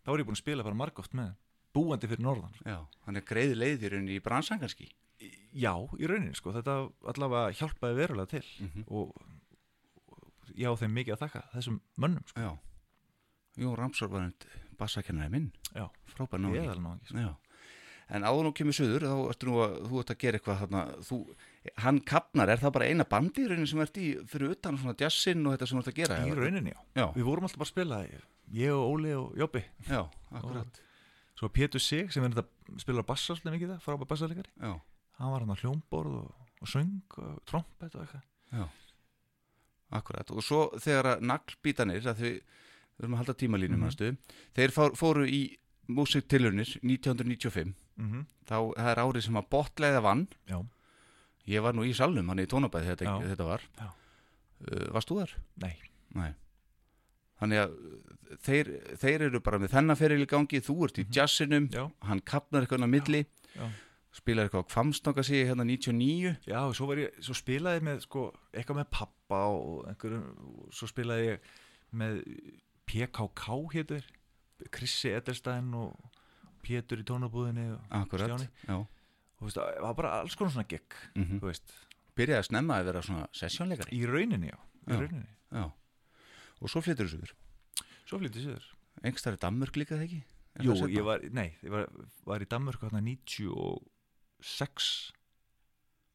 [0.02, 1.34] þá er ég búin að spila bara margóft með
[1.72, 2.78] búandi fyrir norðan Já.
[3.06, 4.90] Hann er greið leiðirinn í bransan kannski.
[5.54, 6.74] já, í rauninni sko, þetta
[7.12, 9.14] allavega hjálpaði verulega til Mm og,
[10.10, 12.40] og ég á þeim mikið að þakka þessum mönnum sko.
[12.40, 12.52] Já.
[13.62, 14.34] Jón Ramsor var einn
[14.80, 15.50] bassakennari minn.
[15.74, 15.86] Já.
[15.86, 17.32] Er alveg náttúrulega Já.
[18.10, 20.82] En áður nú kemur söður þá ertu nú að þú ert að gera eitthvað þarna,
[21.08, 21.18] þú,
[21.84, 24.96] hann kapnar, er það bara eina bandi í rauninni sem ert í fyrir utan svona
[24.98, 26.18] jazzinn og þetta sem þú ert að gera?
[26.26, 26.80] í rauninni, já.
[26.98, 28.00] Já, Við vorum alltaf bara að spila,
[28.52, 29.64] ég og Óli og Jóbi.
[29.88, 30.82] já, akkurat
[31.38, 34.50] Svo Pétur Sig, sem er þetta spilar bassa svolítið mikið það, frábæð bassalegari.
[34.60, 34.72] Já,
[35.18, 38.22] Hann var hann á hljómborð og, og söng og trompet og eitthvað.
[38.52, 38.66] já,
[39.92, 44.16] akkurat og svo þegar að naglbítanir að þau, við erum að halda tímalínum mm
[44.56, 45.42] þeir fór, fóru í
[45.88, 50.56] músiktilurnir 1995 Mm þá það er árið sem að botleiða vann Já.
[51.46, 55.34] ég var nú í salnum, hann í tónabæði þetta, þetta var uh, varst þú þar?
[55.62, 55.76] Nei.
[56.18, 56.32] Nei
[57.42, 58.70] þannig að uh, þeir,
[59.02, 61.12] þeir eru bara með þennan feril í gangi þú ert í Mhm.
[61.16, 61.84] jazzinum, Já.
[62.08, 63.22] hann kapnar eitthvað á milli,
[63.54, 63.66] Já.
[64.12, 68.00] spilar eitthvað á kvamstanga sig hérna 99 Já, og svo, ég, svo spilaði ég með
[68.08, 70.26] sko, eitthvað með pappa og einhverjum,
[70.66, 71.40] og svo spilaði ég
[71.94, 72.22] með
[72.90, 74.02] PKK hétur,
[74.70, 75.94] Krissi Ederstein og
[76.62, 77.80] Pétur í tónabúðinni og,
[78.16, 78.46] Stjáni.
[78.68, 81.72] já og veist, það var bara alls konar svona gegg, mm þú veist,
[82.14, 84.98] byrjaði að snemma að vera svona sessjónleikari í rauninni, já, í Já.
[85.00, 85.30] rauninni.
[85.50, 85.64] já.
[86.62, 87.32] og svo flyttur þessu yfir
[88.06, 88.62] Svo flyttið sér.
[89.08, 90.20] engstari Danmörk líka það ekki?
[90.62, 91.86] Jú, ég var, nei, ég var,
[92.28, 93.80] var í Danmörku hérna 96,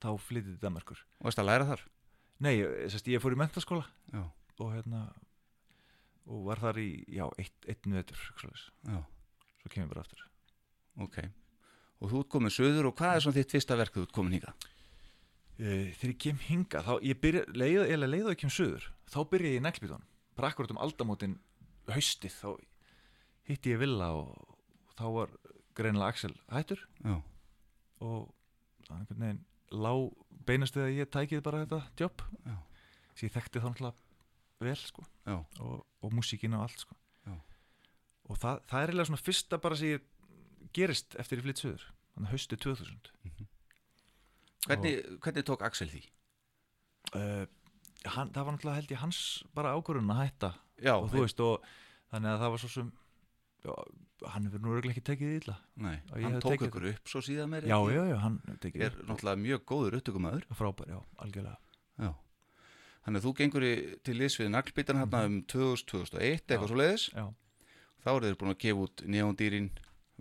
[0.03, 0.99] þá flyttið til Danmörkur.
[1.25, 1.81] varst að læra þar?
[2.45, 2.53] Nei,
[2.93, 4.21] sest, ég fór í mentaskóla já,
[4.61, 5.07] og hérna,
[6.29, 7.57] og var þar í, já, eitt,
[8.37, 8.67] svoleiðis.
[8.85, 8.99] já,
[9.63, 10.21] svo kemur ég bara aftur.
[11.05, 11.19] Ok.
[11.97, 14.37] Og þú ert komin söður og hvað er svona þitt fyrsta verk þú ert komin
[14.37, 14.53] híka?
[15.57, 18.91] Uh, þegar ég kem hinga þá ég byrja, leið, eða leið og ég kem söður
[19.09, 20.03] þá byrja ég í neglbíðan
[20.37, 21.39] bara akkurat um aldamótin
[21.89, 22.49] haustið þá
[23.47, 24.35] hitti ég Villa og,
[24.97, 25.33] þá var
[25.77, 26.81] greinilega Axel hættur.
[27.05, 27.15] Já,
[28.01, 28.29] og
[28.87, 29.43] það er einhvern veginn
[29.77, 29.93] lá
[30.47, 32.23] beinast að ég tækið bara þetta jobb
[33.17, 35.05] sem ég þekkti þá náttúrulega vel sko.
[35.27, 36.97] Já, og, og músíkin og allt sko.
[37.27, 37.35] Já.
[38.27, 40.05] og það, það er eiginlega svona fyrsta bara sem ég
[40.73, 43.11] gerist eftir ég flytt söður þannig haustið 2000
[44.67, 46.03] hvernig, hvernig tók Axel því?
[47.15, 47.45] uh,
[48.15, 49.19] hann, það var náttúrulega held ég hans
[49.55, 50.51] bara ákvörðun að hætta.
[50.83, 51.65] Já, og þú veist og
[52.11, 52.91] þannig að það var svo sem
[53.65, 53.71] já,
[54.33, 55.55] hann hefur nú ekki tekið því illa.
[55.85, 58.99] Nei, hann tók tekið- ykkur upp svo síðan meiri já, já, já, hann tekið er
[59.07, 61.57] náttúrulega mjög góður upptökumæður frábær, já, algjörlega.
[61.97, 62.11] Já.
[63.07, 67.05] Þannig að þú gengur í, til liðs við naglbítan hérna um 2000-2001 eitthvað svo leiðis
[67.13, 67.25] já,
[68.03, 69.69] þá eru þeir búin að gefa út neondýrin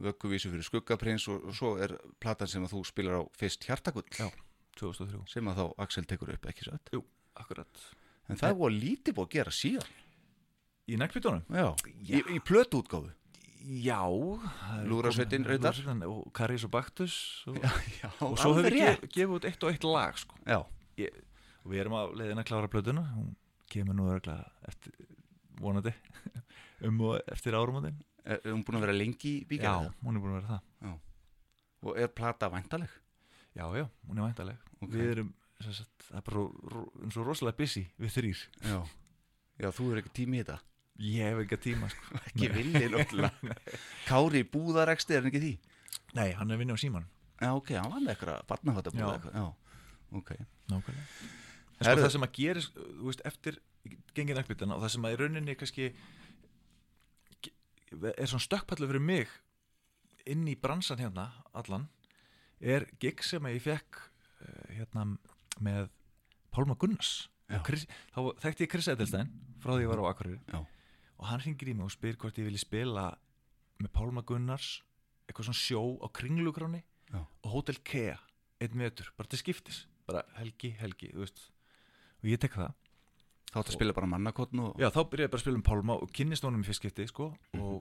[0.03, 4.07] vögguvísu fyrir skuggaprins og, og svo er platan sem að þú spilar á fyrst hjartagull.
[4.17, 4.29] Já.
[4.77, 6.93] 2003 sem að þá Axel tekur upp ekki satt?
[7.37, 7.87] Akkurat.
[8.29, 9.95] En það búin lítið búin að gera síðan.
[10.87, 12.41] Í neglbítunum já, í, í
[13.67, 13.99] já.
[14.07, 15.75] Það er Lúðrasveitin, komið- reyndar.
[15.75, 17.17] Lúðrasveitin og Karis og Baktus
[17.51, 17.57] og,
[18.03, 20.39] já, og svo alveg við gef, gefið út eitt og eitt lag sko.
[20.47, 23.03] já, og við erum á leiðin að klára plötuna.
[23.17, 23.33] Hún
[23.73, 24.95] kemur nú örglega eftir
[25.59, 25.93] vonandi
[26.87, 30.17] um og eftir árumótin er er hún búin að vera lengi í já, bíkja hún
[30.19, 30.95] er búin að vera það.
[31.87, 32.91] Og er plata væntaleg
[33.57, 34.91] Já, já, hún er væntaleg Ok.
[34.93, 35.29] Við erum,
[35.65, 38.79] sagt, það er bara ro- eins og rosalega busy við þrýr já,
[39.63, 40.59] já þú er ekki tími í þetta?
[40.97, 42.17] Ég hef ekki tíma, sko.
[42.31, 43.57] Ekki villi náttúrulega.
[44.09, 45.53] Kári búðareksti er hann ekki því?
[46.17, 47.05] Nei, hann er vinni á síman
[47.41, 49.09] já, ok, hann var með eitthvað barnafata Já.
[49.13, 49.47] eitthvað já,
[50.21, 50.31] ok.
[50.73, 51.07] Nákvæmlega.
[51.77, 53.59] En sko það sem að gerist, þú veist, eftir
[54.17, 55.91] gengið nækbytana og það sem að í rauninni kannski
[57.93, 59.33] er svona stökkpallu fyrir mig
[60.27, 61.87] inn í bransan hérna, allan
[62.61, 65.07] er gig sem að ég fekk uh, hérna
[65.63, 65.91] með
[66.55, 67.29] Pálma Gunnars.
[67.67, 69.29] Chris, þá þekkti ég Chris Edelstein
[69.63, 70.41] frá því ég var á Akureyri.
[71.17, 73.11] Og hann hringir í mig og spyr hvort ég vilji spila
[73.79, 74.81] með Pálma Gunnars
[75.27, 77.21] eitthvað svona sjó á Kringlugráni Já.
[77.23, 78.17] og Hotel Kea
[78.63, 79.85] einn metur, bara til skiptis.
[80.09, 82.73] Bara helgi, helgi, og ég tek það
[83.53, 85.97] þá ætti að spila bara mannakotn og Já, þá byrjaði bara að spila um Pálma
[86.03, 87.31] og kynnist honum í fyrst skipti, sko
[87.61, 87.79] og,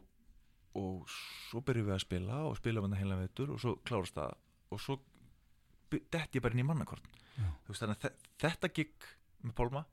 [0.80, 4.16] og svo byrjuðum við að spila og spila um þetta heila vetur og svo klárast
[4.18, 4.36] það
[4.76, 5.00] og svo
[5.96, 7.04] detti ég bara inn í mannakorn
[7.36, 7.50] Já.
[7.66, 9.10] þú veist þannig að þe- þetta gig
[9.46, 9.84] með Pálma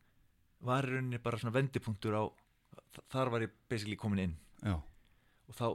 [0.63, 2.23] var í rauninni bara svona vendipunktur á
[3.13, 4.35] þar var ég basically komin inn.
[4.63, 5.67] Já, og þá,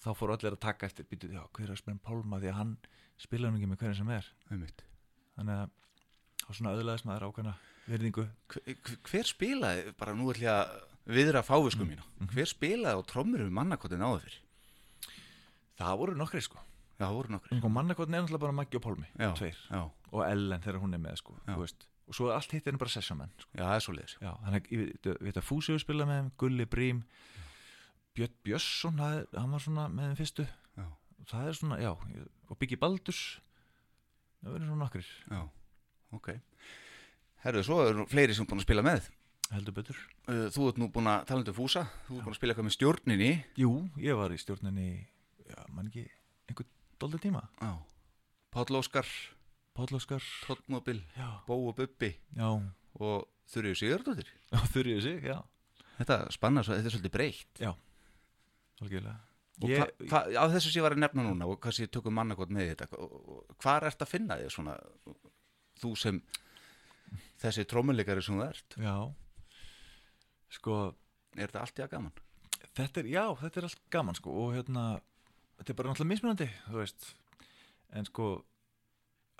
[0.00, 2.48] þá fóru allir að taka eftir býtu, já, hver er að spila um Pálma því
[2.52, 2.70] að hann
[3.20, 4.28] spila hann ekki með hverjum sem er.
[5.34, 5.74] Þannig að
[6.44, 7.54] þá svona öðlaðist maður ákveðna
[7.90, 8.28] virðingu.
[8.54, 10.78] Hver, hver spilaði, bara nú ætlum ég að
[11.10, 12.30] viðra fávisku mína, mhm.
[12.34, 14.40] hver spilaði á trommur við mannakottin áður fyrir
[15.80, 16.60] það voru nokkri sko.
[17.00, 19.60] Það voru nokkur og mannakorn er náttúrulega bara Maggi og Pálmi já, tveir.
[19.70, 19.80] já,
[20.12, 23.50] og Ellen þegar hún er með sko, og svo allt hitt er bara sessionmenn sko.
[23.54, 26.10] já, það er svo leiðis þannig að ég veit- ég veit að Fúsi hefur spilað
[26.10, 27.04] með þeim, Gulli Brím.
[28.14, 30.46] Björn Björnsson hann var svona með þeim fyrstu.
[31.20, 31.76] Og er svona,
[32.50, 33.40] og Biggi Baldurs.
[34.42, 35.10] Það verður svona nokkrir.
[35.30, 35.48] Já,
[36.12, 36.40] ok
[37.44, 39.08] herru, svo eru fleiri sem búin að spila með.
[39.50, 39.98] Heldur betur.
[40.28, 41.82] Uh, þú ert nú búin að tala um fúsa.
[42.06, 43.30] Þú ert búin að spila eitthvað með stjórninni.
[43.58, 44.88] Jú, ég var í stjórninni
[45.50, 46.04] já, mann ekki,
[46.50, 46.70] einhvern
[47.02, 47.42] doldið tíma.
[47.60, 47.72] Já.
[48.54, 49.06] Páll Óskar,
[49.74, 50.22] Páll Óskar.
[50.46, 52.12] Tóttmobil, já, Bó og Bubbi.
[52.36, 52.50] Já,
[53.00, 54.28] og Þurriður Sigurdóttir.
[54.74, 55.40] þurriðu sig, já.
[55.98, 57.60] Þetta spannar svo, þetta er svolítið breytt.
[58.80, 59.18] algjörlega.
[59.60, 62.14] Og Ég- á þessu sem ég var að nefna núna og hvað sem ég tökum
[62.16, 62.86] mannakot með þetta,
[63.60, 64.76] hvað er þetta að finna þig svona,
[65.82, 66.22] þú sem
[67.42, 68.96] þessi trómuleikari sem þú ert, já.
[70.50, 70.80] Sko,
[71.36, 72.18] er þetta allt í að gaman?
[72.76, 74.84] þetta er, já, þetta er allt gaman sko og hérna,
[75.58, 77.10] þetta er bara náttúrulega mismunandi, þú veist.
[77.96, 78.30] En sko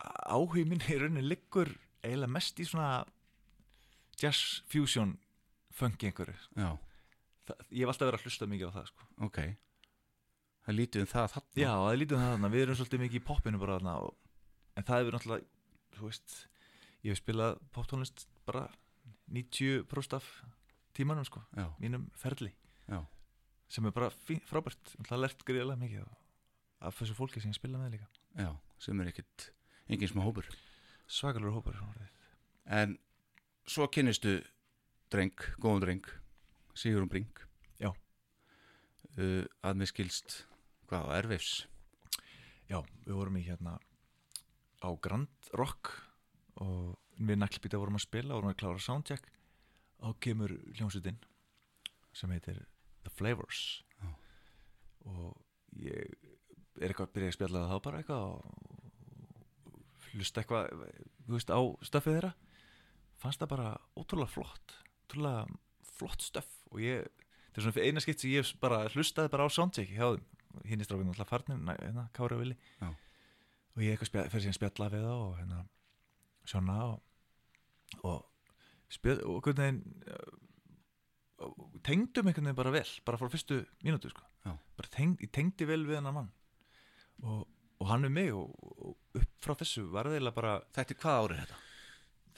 [0.01, 3.05] áhug minn í rauninni liggur eiginlega mest í svona
[4.21, 5.17] jazz fusion
[5.77, 6.37] funky einhverju.
[6.57, 9.09] Það, ég hef alltaf verið að hlusta mikið á það sko.
[9.27, 9.41] Ok.
[10.67, 11.53] Það lítið um það þarna.
[11.57, 14.17] já, það lítið um það þarna, við erum svolítið mikið í poppinu bara þarna og,
[14.77, 15.47] en það hefur náttúrulega,
[15.97, 16.35] þú veist
[17.05, 18.67] ég hef spilað poptónlist bara
[19.31, 20.27] 90% af
[20.97, 22.51] tímanum sko, Já, mínum ferli
[22.89, 23.05] já,
[23.71, 26.09] sem er bara fín, frábært, það lert greiðlega mikið
[26.81, 28.09] af þessu fólki sem ég spila með líka
[28.41, 28.51] já,
[28.83, 29.51] sem er ekkit,
[29.89, 30.49] engin smá hópur.
[31.11, 32.11] svakalur orðið.
[32.67, 32.99] En
[33.67, 34.41] svo kynnistu
[35.11, 36.07] dreng, góðan dreng,
[36.75, 37.43] Sigurum Brink.
[37.81, 37.91] Já.
[39.19, 40.45] Uh, að mér skilst,
[40.87, 41.67] hvað, á Erveifs.
[42.71, 43.79] já, við vorum í hérna
[44.81, 46.10] á Grand Rock
[46.57, 49.31] og við naglbýta vorum að spila vorum að klára soundcheck
[50.07, 51.21] og kemur hljómsveitin
[52.17, 52.65] sem heitir
[53.05, 53.83] The Flavors.
[54.01, 54.09] Já.
[55.09, 55.37] og
[55.77, 56.15] ég
[56.81, 60.71] er eitthvað að byrja að spjalla það bara eitthvað og hlusta eitthvað
[61.27, 62.33] þú veist, á stöfið þeirra.
[63.21, 64.77] Fannst það bara ótrúlega flott
[65.11, 65.47] ótrúlega
[65.99, 67.07] flott stöf og ég,
[67.51, 70.27] þetta er svona fyrir eina skipt sem ég bara hlustaði bara á soundcheck hjá þeim.
[70.67, 72.57] Hinn í stráfinu alltaf farnir, hérna, Kári og Vili.
[72.81, 72.89] Já.
[72.91, 75.61] og ég eitthvað fyrir síðan spjalla við þá og hérna
[76.51, 76.99] sjóna og,
[78.03, 78.19] og
[78.91, 81.55] spjall, og veginn uh,
[81.87, 84.27] tengdum einhvern veginn bara vel bara frá fyrstu mínútu sko.
[84.77, 86.31] Bara tengd, tengdi vel við hennar mann.
[87.23, 87.43] Og,
[87.81, 88.55] og hann við mig og,
[89.17, 91.59] upp frá þessu var það bara Þetta er hvað árið þetta?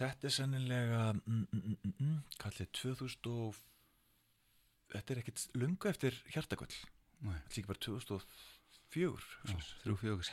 [0.02, 3.60] Þetta er sennilega mm, mm, mm, mm, mm, kallið 2000 og
[4.92, 6.74] þetta er ekkit lungu eftir hjartakvöld
[7.22, 10.32] þetta er ekki bara 2004 Já, þrjú fjögur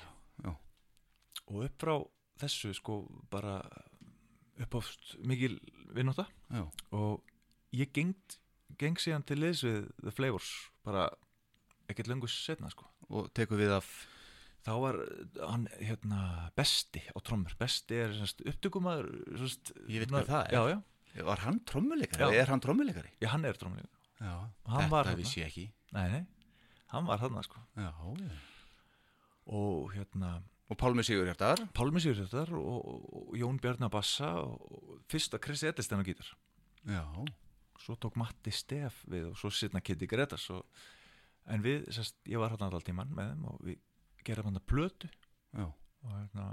[1.49, 1.93] og upp frá
[2.39, 3.59] þessu sko bara
[4.59, 5.57] uppáfst mikil
[5.95, 6.25] vinnóta
[6.95, 7.23] og
[7.75, 8.39] ég gengt
[8.79, 10.49] geng síðan til liðs við The Flavors
[10.85, 11.07] bara
[11.89, 13.87] ekkert lungu setna sko og tekur við af,
[14.65, 14.97] þá var
[15.41, 16.19] hann hérna
[16.57, 18.43] besti á trommur, besti er semst,
[19.89, 20.53] Ég veit hver það er.
[20.53, 20.75] já,
[21.15, 22.21] já, var hann trommuleikari?
[22.21, 22.41] Já.
[22.43, 23.09] Er hann trommuleikari?
[23.17, 23.57] já, hann er
[24.69, 25.65] Hann þetta vissi ég ekki.
[25.95, 26.21] nei, nei,
[26.93, 27.89] hann var hann sko já.
[29.49, 30.35] og hérna
[30.69, 31.63] Og Pálmi Sigurhjartar?
[31.73, 36.05] Pálmi Sigurðar og, og Jón Bjarni á bassa og, og fyrst að Chris Edelstein á
[36.05, 36.29] gítar
[36.89, 37.03] Já,
[37.81, 40.63] svo tók Matti Stef við og svo sitna Kitty Gretas og,
[41.49, 43.81] en við, sérst, ég var hann alltaf tíman með þeim og við
[44.27, 46.47] gerum hann að plötu já, og hérna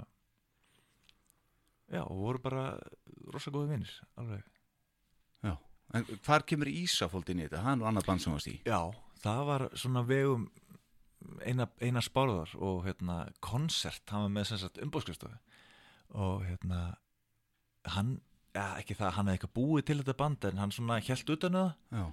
[1.93, 2.67] já, og voru bara
[3.31, 4.43] rosa góði vinnir, alveg
[5.45, 5.53] já.
[5.95, 7.63] En hvar kemur Ísafold inn í þetta?
[7.63, 8.57] Hann og annað band sem varst í?
[8.67, 8.81] já,
[9.23, 10.49] það var svona vegum
[11.45, 15.37] eina, eina spárðar og hérna koncert, hann var með sem sagt umbóðskristofu
[16.17, 16.81] og hérna
[17.93, 18.15] hann,
[18.55, 21.57] ja, ekki það hann hefði eitthvað búið til þetta band en hann svona held utan
[21.57, 21.73] um það.
[21.99, 22.05] Já,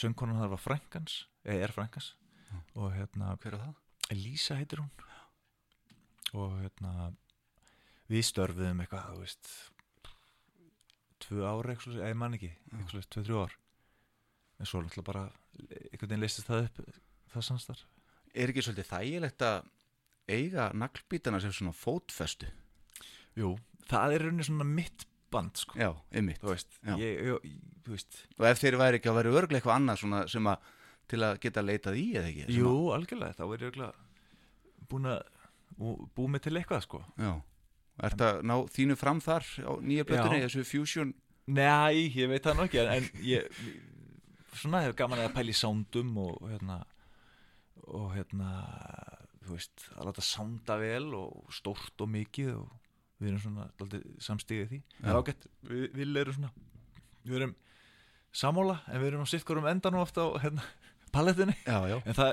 [0.00, 2.10] söngkonan þar var frænkans eða er frænkans
[2.50, 2.56] Já.
[2.76, 3.78] og hérna hver er það?
[4.14, 4.90] Elísa heitir hún.
[6.36, 7.12] Og hérna
[8.10, 9.52] við störfuðum eitthvað þú veist
[11.26, 13.56] tvö ára eitthvað, eða ég man ekki eitthvað, tvö, þrjú ár.
[14.56, 15.24] En svo náttúrulega bara
[15.56, 16.82] einhvern veginn leistist það upp
[17.32, 17.84] það samstar
[18.36, 19.68] Er ekki svolítið þægilegt að
[20.36, 22.48] eiga naglbítana sem svona fótfestu?
[23.38, 23.54] Jú,
[23.88, 25.76] það er rauninni svona mitt band sko.
[25.80, 26.94] Já, þú veist, Já.
[27.00, 30.20] ég, ég, ég, veist Og ef þeir væri ekki að vera örglega eitthvað annað svona
[30.30, 30.72] sem að
[31.10, 32.46] til að geta leitað í eða ekki?
[32.56, 33.92] Jú, algjörlega, þá er ég örugglega
[34.90, 35.20] búin að
[35.78, 37.32] bú- búið mig til eitthvað sko Að, já.
[38.06, 40.46] Ertu að ná þínu fram þar á nýja blötunni, Já.
[40.48, 41.14] þessu fusion?
[41.46, 43.46] Nei, ég veit það nú ekki en, ég
[44.56, 46.80] svona hefur gaman að pæla í sándum og hérna
[47.94, 48.50] og hérna
[49.46, 52.72] þú veist, að láta sánda vel og stórt og mikið og
[53.20, 54.80] við erum svona daldið samstíðið því.
[54.98, 56.50] Það er ágætt, við, við erum svona
[57.26, 57.54] við erum
[58.36, 60.66] sammála en við erum á sitt hverjum endan og ofta á hérna,
[61.14, 62.32] palettinni, en það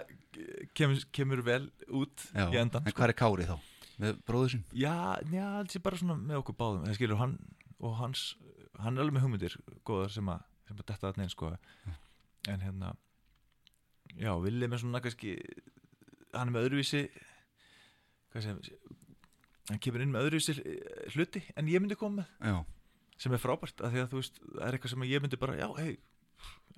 [0.76, 2.48] kemur, kemur vel út já.
[2.50, 3.56] í endan En hvað er Kári þá?
[4.02, 4.66] Með bróður sinn?
[4.74, 6.86] Já, já, það sé bara svona með okkur báðum.
[6.88, 7.36] Það skilur hann
[7.78, 8.24] og hans
[8.82, 11.52] hann er alveg með hugmyndir góðar sem að, sem að detta þarna inn sko.
[12.50, 12.94] En hérna
[14.19, 15.36] já, Villi með svona kannski
[16.34, 17.04] hann er með öðruvísi
[18.34, 18.62] hvað sem
[19.69, 20.56] hann kemur inn með öðruvísi
[21.15, 22.63] hluti en ég myndi koma Já,
[23.17, 25.58] sem er frábært af því að þú veist, það er eitthvað sem ég myndi bara
[25.60, 25.97] já, hei,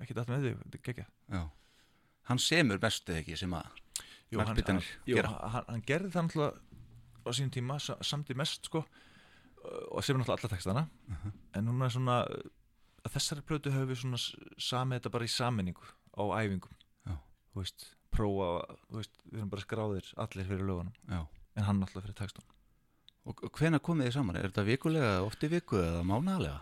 [0.00, 1.06] ekki dætt með þig, þetta er
[1.38, 1.42] já.
[2.26, 3.66] Hann semur eða ekki sem að
[4.30, 6.58] Jú, hann, hann, jú, hann, hann gerði það náttúrulega
[7.26, 11.32] á sínum tíma, sa- samdi mest sko og sem náttúrulega alla textana Mhm.
[11.54, 14.18] en hún er svona að þessari plötu höfum við svona
[14.58, 15.86] samið þetta bara í sammenningu
[16.18, 16.74] á æfingum.
[17.56, 18.52] Þú veist, prófa
[18.84, 20.94] þú veist, við erum bara skráðir allir fyrir lögunum.
[21.08, 21.24] Já.
[21.56, 22.52] en hann alltaf fyrir textum
[23.26, 24.36] Og hvena komið þið saman?
[24.38, 26.60] Er þetta vikulega, oft í viku eða mánalega?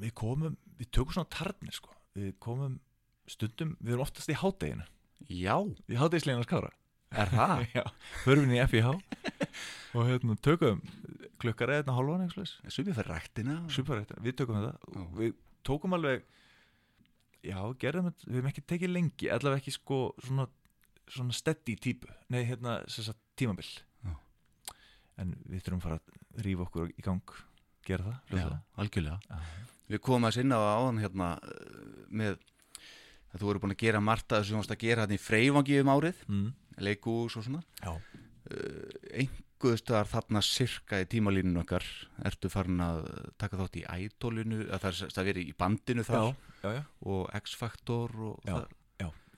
[0.00, 1.92] við komum, við tökum svona tarnir sko.
[2.16, 2.78] Við komum
[3.30, 4.86] stundum, við erum oftast í hádeginu.
[5.28, 6.72] Já, í hádegisleginu skára
[7.10, 7.64] er það?
[7.76, 7.84] Já,
[8.24, 8.90] förum við í FIH
[9.98, 10.80] og hérna tökum
[11.42, 14.92] klukkar eða hálfan eitthvað Sumið fyrir Superrætt, við tökum þetta.
[15.00, 15.34] Og við
[15.66, 16.24] tókum alveg
[17.46, 20.46] já, gerðum við hefum ekki tekið lengi allavega ekki sko svona,
[21.08, 23.66] svona steady típu, nei hérna sem sagt tímabil
[24.04, 24.14] Já.
[25.22, 27.34] en við þurfum að fara að rífa okkur í gang
[27.88, 29.66] gera það, Já, algjörlega Já.
[29.90, 32.36] Við komum að sinna á áðan hérna eh, með
[33.30, 35.80] að þú voru búin að gera margt að þú varst að gera hérna í freyfangi
[35.82, 36.52] um árið, Mm.
[36.78, 37.96] leikús og svona Já.
[39.60, 41.84] Einhverstaðar þarna sirka í tímalínun okkar.
[42.24, 43.04] Ertu farin að
[43.40, 46.20] taka þátt í ædólinu, að það er að vera í bandinu þar.
[46.22, 48.68] Já, já, já, og X-Factor og það.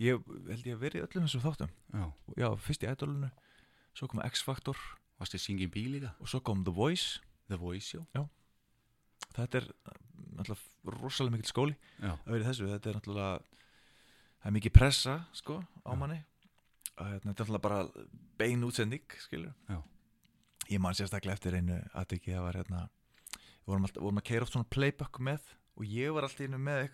[0.02, 1.72] ég held ég að vera í öllum þessum þáttum.
[2.38, 3.30] Já, fyrst í Idolinu
[3.98, 4.22] svo kom
[5.98, 6.14] líka?
[6.22, 7.20] Og svo kom The Voice.
[7.50, 7.92] The Voice,
[9.32, 9.68] þetta er
[10.32, 13.32] náttúrulega rosalega mikil skóli að vera í þessu, þetta er náttúrulega
[14.42, 16.22] það er mikið pressa sko á manni.
[16.96, 18.06] Hérna, þetta er náttúrulega bara
[18.40, 19.78] bein útsending skilur Já.
[20.70, 24.28] Ég man sérstaklega eftir einu að ekki það var hérna við vorum, alltaf, vorum að
[24.28, 25.48] keira oft svona playback með
[25.78, 26.90] og ég var alltaf innu með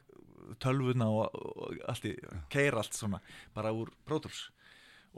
[0.63, 2.15] tölvuna og, og allt í
[2.53, 3.21] keira allt svona
[3.55, 4.47] bara úr Pro Tools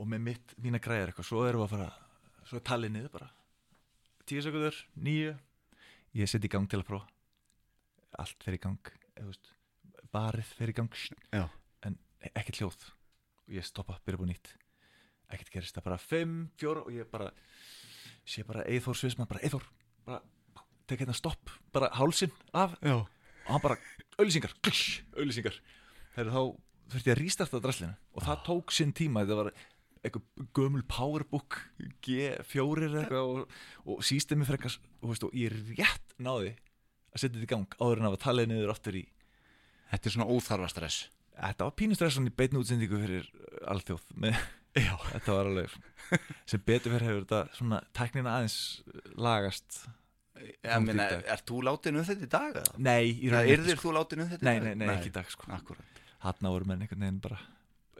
[0.01, 1.29] og með mitt, mína græðir eitthvað.
[1.29, 1.89] Svo erum við að fara,
[2.49, 3.31] svo er talið niður bara.
[4.29, 5.35] Tíu sekundur, nýju
[6.17, 7.11] ég seti í gang til að prófa.
[8.21, 9.53] Allt fer í gang veist,
[10.15, 10.97] barið fer í gang.
[11.35, 11.47] Já.
[11.87, 11.99] en
[12.33, 12.89] ekkert hljóð.
[13.47, 14.53] Og ég stoppa, byrja búið nýtt.
[15.31, 17.31] Ekkert gerist, það bara 5, 4 og ég bara
[18.28, 19.66] sé bara Eithor Svisman, bara Eithor
[20.06, 20.20] bara
[20.90, 22.76] tek hérna stopp, bara hálsin af.
[22.83, 23.02] Já.
[23.02, 23.76] og hann bara,
[24.18, 25.61] auðlýsingar auðlýsingar,
[26.14, 26.42] þegar þá
[26.90, 29.52] þurfti ég að rístarta draslinu og það tók sinn tíma, þetta var
[30.00, 31.61] eitthvað gömul powerbook
[32.04, 36.54] G4 eða eitthvað og, og sístemi frekar og, veist, og ég rétt náði
[37.11, 39.06] að setja þetta í gang áður en að tala niður aftur í
[39.90, 40.98] Þetta er svona óþarfa stress.
[41.35, 43.24] Þetta var pínustressan í beinu útsendingu fyrir
[43.72, 44.37] alþjóð með,
[44.78, 44.92] Já.
[45.11, 45.72] Þetta var alveg
[46.50, 48.59] sem betur fyrir hefur þetta svona tæknina aðeins
[49.18, 49.80] lagast
[50.40, 51.24] Ég meina, dag.
[51.35, 52.59] er þú látin um þetta í dag?
[52.80, 54.46] Nei, í rauninni yrðir ekki, þú látin um þetta sko.
[54.48, 54.80] nei, í nei, dag?
[54.87, 55.48] nei, ekki í dag sko.
[55.52, 57.40] Akkurat Hanna voru menn einhvern veginn bara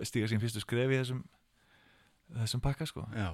[0.09, 1.21] stíga sín fyrstu skref í þessum
[2.39, 3.31] þessum pakka sko Já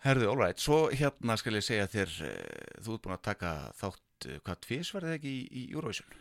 [0.00, 2.36] Herðu, all right, svo hérna skal ég segja þér uh,
[2.84, 6.14] þú ert búin að taka þátt uh, hvað tvís var það ekki í, í Eurovision?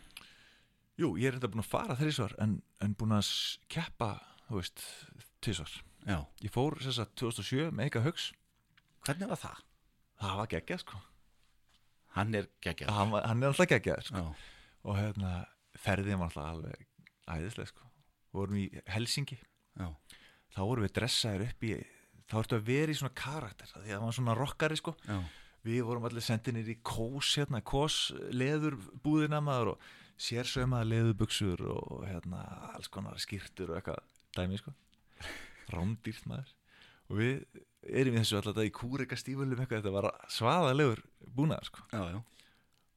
[1.00, 3.30] Jú, ég er þetta búin að fara þrísvar en, en búin að
[3.72, 4.10] keppa
[4.50, 4.84] þú veist,
[5.46, 6.20] tvísvar Já.
[6.42, 8.30] Ég fór þess að 2007 með eitthvað hugs
[9.08, 9.60] Hvernig var það?
[10.20, 10.98] Það var geggjað sko.
[12.16, 14.24] Hann er geggjað Hann, hann er alltaf geggjað sko.
[14.90, 15.34] Og hérna
[15.80, 16.88] ferðin var alltaf alveg
[17.30, 17.88] æðislega sko.
[18.30, 19.88] Við vorum í Helsingi já,
[20.54, 21.72] þá vorum við dressaðir upp í
[22.30, 24.96] þá ertu að vera í svona karakter því að það var svona rockari sko.
[25.08, 25.18] Já.
[25.70, 27.98] Við vorum allir sendinir í kós hérna, kós
[28.32, 29.88] leður búðina maður og
[30.20, 34.04] sérsaumaða leðubuxur og hérna alls konar skýrtur og eitthvað
[34.36, 34.76] dæmi sko
[35.74, 36.56] rándýrt maður.
[37.10, 41.02] Og við erum í þessu alltaf í kúrika stífölum eitthvað, þetta var svaðalegur
[41.36, 41.86] búnaðar sko.
[41.94, 42.20] Já, já.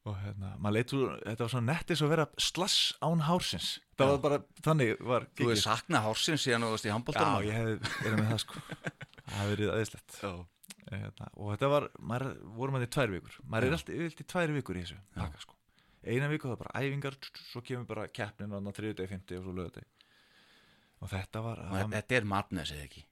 [0.03, 3.67] Og hérna, úr, þetta var svona nettis að vera slass án hársins.
[3.95, 4.11] Það Já.
[4.11, 5.61] var bara, þannig var Þú er gigið.
[5.63, 8.63] saknað hársins síðan þú varst í Já, handbóltanum ég hef verið með það sko.
[9.23, 10.31] Það hef verið aðeinslegt Já,
[10.91, 13.37] hérna, Og þetta var, maður vorum að í tvær vikur.
[13.47, 13.69] Maður Já.
[13.69, 15.55] er alltaf yfirlt í tvær vikur í þessu pakka, sko.
[16.03, 19.47] Eina viku það er bara æfingar Svo kemur bara keppnin á þriðu degi, fymti og
[19.47, 19.71] svo löðu
[21.03, 23.03] Og þetta var og þetta- þetta er matnes eða ekki?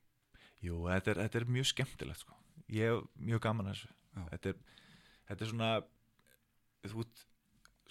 [0.63, 2.37] Jú, þetta er, þetta er mjög skemmtilegt sko.
[2.71, 3.89] Ég hef mjög gaman að þessu.
[4.31, 4.61] Þetta er,
[5.29, 5.71] þetta er svona
[6.81, 7.19] Þú ert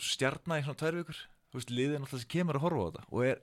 [0.03, 1.18] stjarna í svona tvær vikur.
[1.51, 3.40] Þú veist, liðin alltaf sem kemur að horfa á þetta Og er,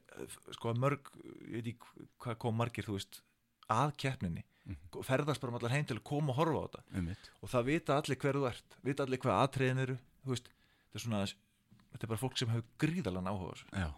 [0.55, 1.09] sko, mörg
[1.47, 3.21] Ég veit ekki hvað kom margir, þú veist
[3.69, 4.43] Að keppninni.
[4.67, 5.03] Mhm.
[5.03, 6.83] ferðast bara um allar heim til að koma og horfa á þetta.
[6.97, 7.07] Um
[7.43, 8.77] og það vita allir hver þú ert.
[8.83, 9.97] Vita allir hvað atriðin eru.
[10.25, 13.67] Veist, þetta er svona þetta er bara fólk sem hefur gríðalega áhuga á þessu.
[13.71, 13.89] Já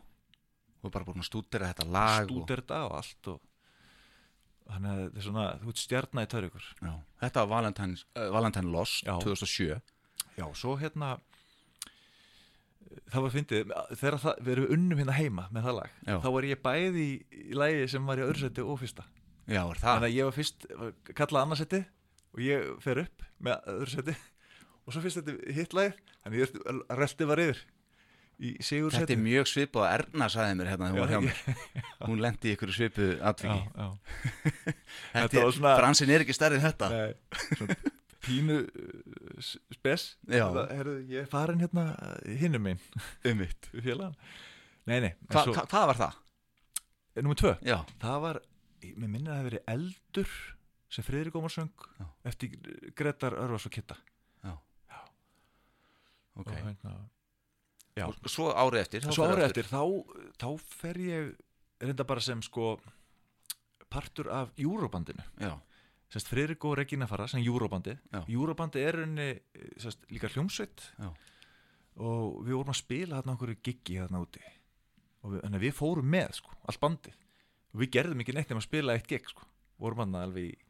[0.84, 3.40] Og bara búin að stúdera þetta lag og, stúder þetta og allt og
[4.70, 6.92] þannig að þetta er svona þú ert stjarnar í törður já.
[7.24, 9.16] Þetta var Valentine, uh, Valentine Lost Já.
[9.26, 9.80] 2007
[10.40, 11.16] já, svo hérna
[13.10, 16.16] það var fyndið þegar það, við erum unnum hérna heima með það lag Já.
[16.24, 17.16] þá var ég bæði í,
[17.50, 19.06] í lagi sem var í öðursætti og fyrsta
[19.50, 19.86] Já, er það?
[19.90, 20.68] þannig að ég var fyrst
[21.18, 21.82] kallað annarsætti
[22.30, 24.16] og ég fer upp með öðursætti
[24.86, 26.58] og svo fyrst þetta hitt lagið þannig ég
[27.02, 27.62] relti var yfir
[28.40, 31.64] Þetta er mjög svipað að Erna sagði mér hérna þegar hún var hjá mér.
[32.08, 33.88] Hún lendi í ykkur svipu já, já.
[35.14, 36.90] Þetta er, svona- bransin er ekki stærri en þetta.
[36.94, 37.10] Nei,
[37.58, 37.78] svona
[38.24, 40.06] pínu uh, spes.
[40.32, 40.46] Já.
[40.56, 41.86] Það- Herðu, ég er farin hérna
[42.40, 42.80] hinnum minn
[43.28, 43.44] um
[43.84, 44.16] félagann.
[44.88, 46.18] Nei, nei, Hva, svo- hva, Hvað var það?
[47.20, 47.54] Númer tvö.
[47.68, 48.40] Já, Það var,
[48.96, 50.32] mér minnir að það hafi verið eldur
[50.90, 52.06] sem Friðrik Ómar söng Já.
[52.32, 52.56] eftir
[52.98, 54.00] Gretar Örvars og Kitta
[56.40, 56.48] ok.
[56.48, 56.98] Og hérna Já.
[58.08, 59.82] Og svo árið eftir þá árið eftir, þá,
[60.39, 60.47] þá
[60.80, 61.32] fer ég
[61.84, 62.76] reynda bara sem sko
[63.89, 65.56] partur af Júróbandinu Já,
[66.14, 67.95] sérst Friðrik og Regina fara sem Júróbandi.
[68.30, 69.30] Júróbandi er henni
[69.82, 70.86] sérst, líka hljómsveit.
[71.00, 71.10] Já.
[72.00, 74.43] og við vorum að spila þarna okkur giggi þarna úti.
[75.26, 77.18] Og við, við fórum með sko, allt bandið.
[77.74, 79.43] Og við gerðum ekki neitt nema að spila eitt gig sko,
[79.82, 80.68] vorum hann alveg í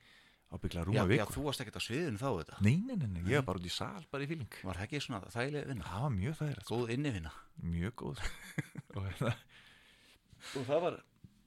[0.49, 1.33] ábyggla já, rúma já, viku.
[1.35, 3.67] þú varst ekkert á sviðinu þá þetta nei, nei, nei, nei, ég var bara út
[3.69, 4.55] í sal, bara í fíling.
[4.65, 5.85] Var það ekki svona þægilega vinna?
[5.89, 7.33] það var mjög þægilegt, Góð innivinna
[7.69, 8.23] mjög góð.
[8.97, 9.33] Og, hérna,
[10.57, 10.95] og það var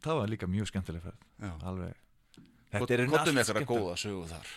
[0.07, 1.25] það var líka mjög skemmtileg ferð.
[1.43, 1.53] Já.
[1.67, 1.97] Alveg.
[2.73, 3.73] Kottum allt með eitthvað skemmtilegt.
[3.73, 4.53] góða sögu þar.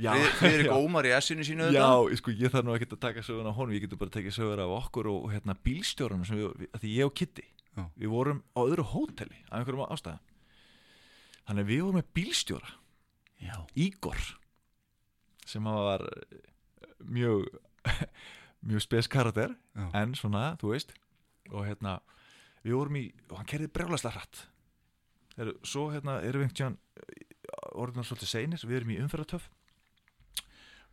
[0.00, 0.74] Já, Friðrik já.
[0.78, 3.58] Ómar í S-inu sínu Já, þetta sko, ég þarf nú ekki að taka söguna á
[3.58, 6.76] honum, ég getur bara að taka sögur af okkur og, hérna bílstjóranum sem við, við-
[6.82, 7.46] því ég og Kitty,
[7.78, 7.82] Já.
[7.98, 10.22] við vorum á öðru hóteli af einhverjum ástæðum.
[11.50, 12.70] Þannig við vorum með bílstjóra,
[13.40, 14.20] Já, Ígor,
[15.48, 16.40] sem var eh,
[17.08, 17.46] mjög,
[18.68, 20.92] mjög spes karakter, já, en svona, þú veist,
[21.50, 21.98] og hérna,
[22.62, 24.42] við vorum í, og hann kerði brjálæslega hratt.
[25.36, 26.78] Þegar, svo hérna erum við einhvern tíðan
[27.80, 29.48] orðin svolítið seinir, við erum í umferðartöf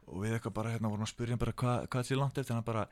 [0.07, 2.55] og við eitthvað bara hérna vorum að spyrja hann bara hvað hva sé langt eftir?
[2.55, 2.85] Hann bara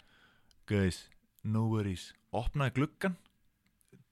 [0.67, 1.05] guys,
[1.47, 2.09] no worries.
[2.35, 3.15] Opnaði gluggan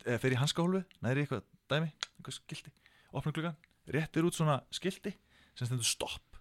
[0.05, 2.73] eða fer í hanskahólfið, næri eitthvað dæmi eitthvað skilti,
[3.11, 3.59] opnaði gluggan
[3.97, 5.11] réttir út svona skilti
[5.57, 6.39] sem stendur stopp.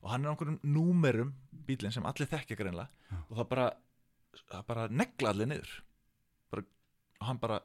[0.00, 1.34] Og hann er á einhverjum númerum
[1.66, 3.18] bílinn sem allir þekkja greinlega Já.
[3.20, 3.66] og það bara
[4.50, 5.74] það bara negla allir niður.
[6.50, 6.64] Bara,
[7.20, 7.60] og hann bara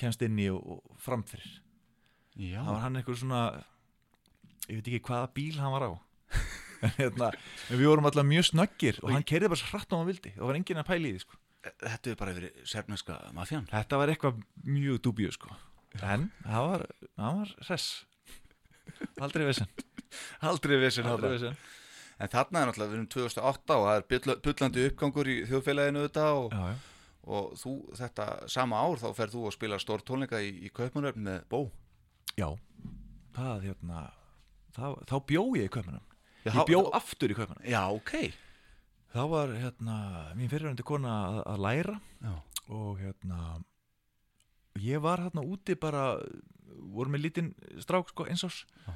[0.00, 1.58] kemst inn í og, og framfyrir.
[2.38, 2.62] Já.
[2.62, 3.40] það var hann einhver svona
[4.70, 5.92] ég veit ekki hvaða bíl hann var á.
[6.80, 7.26] En hérna,
[7.68, 10.30] við vorum alltaf mjög snöggir og hann kerði bara hratt á hann vildi.
[10.32, 11.40] Það var enginn að pæla í því sko.
[11.82, 15.52] Þetta er bara yfir sérfneska mafjan þetta var eitthvað mjög dubíu sko.
[16.00, 16.86] en það var,
[17.18, 17.88] það var hress.
[19.20, 19.68] Aldrei vissin
[20.50, 21.58] Aldrei vissin aldrei vissin
[22.20, 26.24] En þarna er náttúrulega, við erum 2008 og það er bullandi uppgangur í þjóðfélaginu þetta
[26.36, 27.14] og, já, já.
[27.36, 31.24] og þú, þetta sama ár þá ferð þú að spila stór tónleika í, í Kaupmannöfn
[31.24, 31.62] með Bó.
[32.36, 32.50] Já,
[33.38, 34.04] það hérna
[34.76, 35.98] það, þá bjó ég í
[36.40, 38.12] Já, ég bjó þá- aftur í köpunum Já, ok.
[39.10, 39.96] Þá var hérna
[40.38, 42.34] mín fyrirvændi kona að, að læra Já,
[42.70, 43.40] og hérna
[44.80, 46.14] ég var hérna úti bara
[46.94, 47.50] voru með lítinn
[47.82, 48.94] strák sko eins ás Já.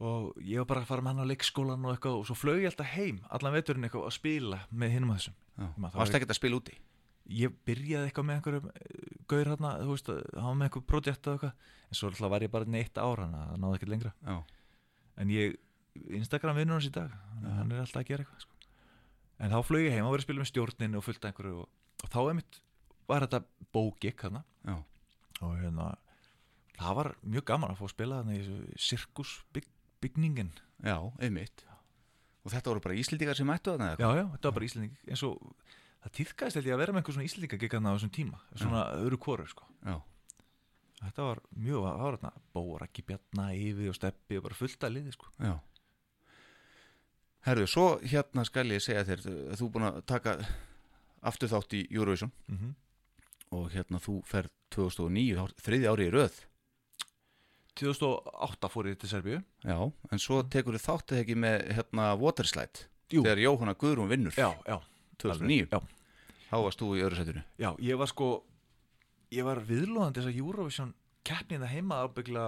[0.00, 2.62] Og ég var bara að fara með hann á leikskólan og eitthvað og svo flög
[2.62, 5.36] ég alltaf heim allan veturinn eitthvað að spila með hinum að þessum.
[5.58, 6.78] Það Varst var- ekkert að spila úti?
[7.32, 11.52] ég byrjaði eitthvað með einhverjum eh, gaur hann var með eitthvað projekt og eitthvað,
[11.86, 14.12] en svo alltaf var ég bara neitt ára hann það náði ekkert lengra.
[14.26, 14.42] Já,
[15.22, 15.54] en ég,
[16.18, 18.56] Instagram vinnur hans í dag þannig að hann er alltaf að gera eitthvað sko.
[19.38, 21.68] en þá flög ég heim og verið að spila með stjórnin og fullt einhverju og,
[22.02, 22.60] og þá einmitt
[23.12, 23.40] var þetta
[23.72, 24.76] bókik hérna já,
[25.46, 25.88] og hérna
[26.82, 29.68] það var mjög gaman að fá að spila þarna í þessu sirkus bygg,
[30.02, 30.50] bygningin
[30.82, 31.64] já, einmitt.
[32.42, 35.22] Og þetta voru bara Íslendingar sem mættu þarna já, já, þetta var bara Íslending eins
[35.28, 35.38] og
[36.02, 38.80] það týðkaðist held ég að vera með einhver svona Íslendinga gekkaðna á þessum tíma, svona
[38.98, 39.68] öðru kóru sko.
[39.86, 39.96] Já,
[41.02, 44.88] þetta var mjög, það var þarna bóra, ekki bjarna, yfi og steppi og bara fullt
[44.88, 45.30] að liði sko.
[45.38, 45.54] já.
[47.42, 50.34] Herðu, svo hérna skal ég segja þér að þú er búin að taka
[51.26, 52.30] aftur þátt í Eurovision.
[52.48, 52.74] Mm -hmm.
[53.52, 56.34] og hérna þú ferð 2009, þá- þriðja ári í röð
[57.80, 59.76] 2008 fór ég til Serbíu Já,
[60.12, 63.22] en svo tekur þið þáttið ekki með hérna Waterslide Jú.
[63.24, 64.78] þegar Jóhanna Guðrún vinnur já, já,
[65.22, 65.80] 2009, já,
[66.50, 68.28] þá varst þú í öðru sætinu já, ég var sko
[69.32, 70.92] ég var viðlóðandi þess að Eurovision
[71.24, 72.44] keppnið það heima ábyggla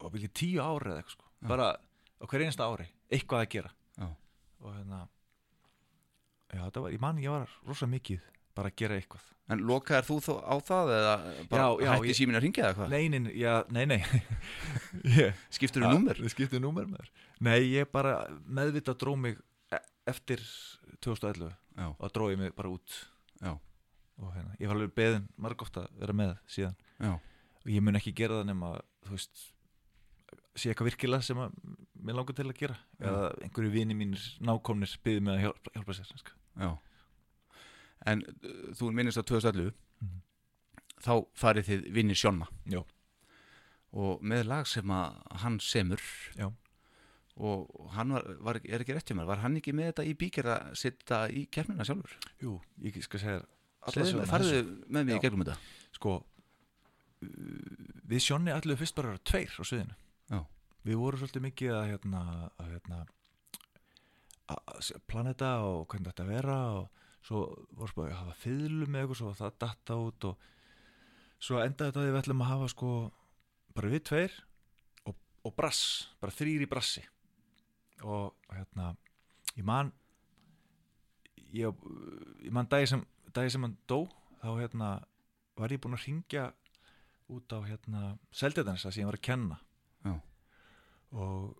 [0.00, 1.26] ábyggla tíu ári eða eitthvað sko.
[1.40, 1.48] Já.
[1.52, 4.08] bara á hver einasta ári eitthvað að gera Já.
[4.64, 5.00] og hérna
[6.50, 8.24] já, þetta var, ég man ég var rosa mikið
[8.60, 9.26] bara að gera eitthvað.
[9.50, 11.14] En lokaðir þú þó á það eða
[11.50, 12.92] bara Já, já, hætti símin að ringja eða hvað?
[12.92, 13.98] nei, nei, já, nei, nei.
[15.18, 16.20] Ég, Skiptur þú númer?
[16.22, 17.24] Við skiptum númer með þér.
[17.48, 18.12] Nei, ég bara
[18.46, 19.40] meðvita dró mig
[19.74, 19.82] e-
[20.12, 20.44] eftir
[21.02, 21.48] 2011
[21.80, 22.94] Já, og dró ég mig bara út.
[23.40, 23.56] Já,
[24.20, 26.76] og hérna, ég var alveg beðin margóft að vera með síðan.
[27.00, 27.14] Já,
[27.64, 28.70] og ég mun ekki gera það nema
[29.08, 29.42] þú veist
[30.60, 31.54] sé eitthvað virkilega sem að
[32.04, 32.76] mér langar til að gera.
[33.00, 36.36] Eða einhverju vini mínir nákomnir byggði mig að hjálpa, hjálpa sér sko.
[36.60, 36.70] já
[38.06, 40.20] En uh, þú minnist á 2011 Mhm.
[41.04, 42.80] þá farið þið vinnir Sjonna Já.
[43.92, 46.00] og með lag sem að hann semur
[46.38, 46.46] Já.
[47.36, 50.14] og hann var, var, er ekki rétt hjá mér var hann ekki með þetta í
[50.16, 53.40] bíker að sitta í keppnina sjálfur Jú, ég skal segja
[53.92, 55.58] söguna farðu með mig í gegnum þetta
[55.96, 56.26] Sko uh,
[58.10, 59.96] Við Sjónni allir fyrst bara tveir á sviðinu
[60.32, 60.40] Já.
[60.88, 62.24] Við vorum svolítið mikið að hérna
[62.56, 63.02] að hérna
[64.50, 66.88] að planeta og hvernig þetta vera og
[67.26, 67.44] svo
[67.76, 70.46] voru bara að hafa fiðlu með eitthvað svo það datta út og
[71.40, 72.90] svo endaði þetta að við ætlum að hafa sko
[73.76, 74.36] bara við tveir
[75.08, 75.16] og,
[75.46, 75.82] og brass,
[76.20, 77.04] bara þrýr í brassi
[78.00, 78.94] og hérna
[79.56, 79.92] ég man
[81.52, 81.84] ég,
[82.44, 83.04] ég man dagi sem,
[83.34, 84.04] dagi sem hann dó
[84.40, 84.90] þá hérna
[85.60, 86.46] var ég búinn að ringja
[87.30, 88.04] út á hérna
[88.34, 89.58] Seldjardanes það sem ég var að kenna
[90.06, 90.14] Já.
[91.12, 91.58] og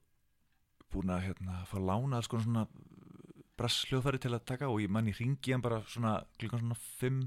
[0.90, 2.64] búinn að hérna fá lána alls konar svona
[3.60, 6.78] brass hljóðfæri til að taka og ég man ég ringi hann bara svona klukkan svona
[7.00, 7.18] 5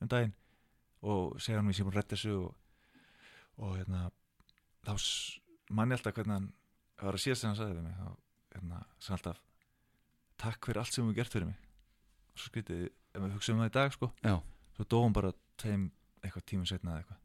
[0.00, 0.32] um daginn
[1.04, 2.54] og segja hann við sem að redda þessu og,
[3.62, 4.06] og hérna
[4.88, 5.38] þá s-
[5.70, 6.48] man ég alltaf hvernig hann
[6.98, 8.08] það var að síðast sem hann sagði við mig þá
[8.56, 9.42] hérna sem alltaf
[10.38, 11.60] takk fyrir allt sem þú gert fyrir mig
[12.32, 14.34] og svo skrítið ef við hugsaum það í dag sko Já.
[14.78, 15.88] svo dóum bara tveim
[16.22, 17.24] eitthvað tímum setna eða eitthvað.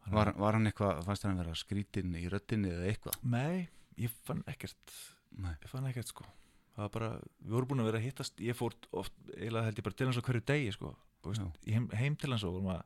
[0.00, 3.68] Hann- var, var hann eitthvað, fannst hann vera skrítin í röddinni eða eitthvað Nei,
[4.00, 4.94] ég fann ekkert
[5.30, 5.52] Nei.
[5.52, 6.26] ég fann ekkert sko.
[6.74, 7.10] Það var bara,
[7.42, 10.08] við vorum búin að vera að hittast ég fór oft, eiginlega held ég bara til
[10.08, 10.92] hans á hverju degi sko,
[11.26, 12.84] veist, heim, heim til hans og vorum að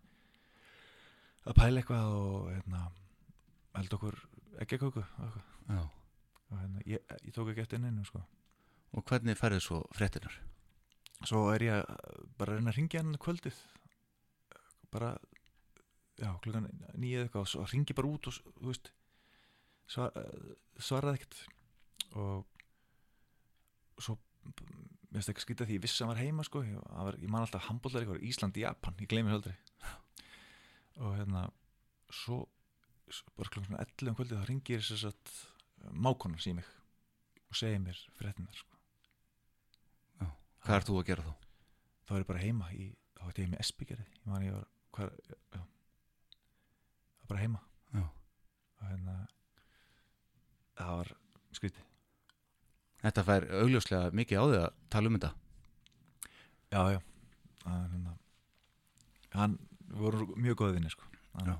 [1.44, 2.80] að pæla eitthvað og hérna
[3.74, 4.16] held okkur
[4.64, 8.24] ekki að kóku og hérna, ég, ég tók ekki eftir neinu sko.
[8.94, 10.40] Og hvernig færðu svo fréttinar
[11.28, 11.94] svo er ég
[12.38, 13.58] bara að reyna að ringja hann kvöldið.
[14.94, 15.14] Bara
[16.20, 18.90] já, klukkan nýja eða eitthvað og svo ringi bara út og veist
[19.90, 20.14] svar,
[20.78, 21.40] svaraði ekkert
[22.20, 26.64] og svo mér finnst ekki skýta því ég vissi að hann var heima sko.
[26.66, 29.56] Ég, var, ég man alltaf handbóllar eitthvað Ísland, Japan, ég gleymi þess aldrei.
[31.04, 31.46] Og hérna
[32.14, 32.40] svo,
[33.38, 35.38] bara svona 11 um kvöldið þá ringir þess að
[35.94, 36.68] mákonan sí mig
[37.48, 38.70] og segir mér fréttinar sko.
[40.64, 41.34] Hvað er þú að gera þá?
[42.04, 44.66] þá er ég bara heima í, þá ætti ég með Esbyggerði ég man ég var
[44.94, 45.14] hvar,
[45.54, 45.62] já,
[47.20, 47.62] það bara heima.
[47.94, 48.04] Já.
[48.04, 49.16] og hérna
[50.74, 51.12] það var
[51.56, 51.93] skrítið
[53.04, 55.32] þetta fær augljóslega mikið á því að tala um þetta.
[56.74, 57.00] Já, já.
[57.64, 58.14] Það er hérna
[59.34, 59.56] hann,
[59.90, 61.08] svo mjög góðið vinni sko.
[61.34, 61.56] Hann, Já.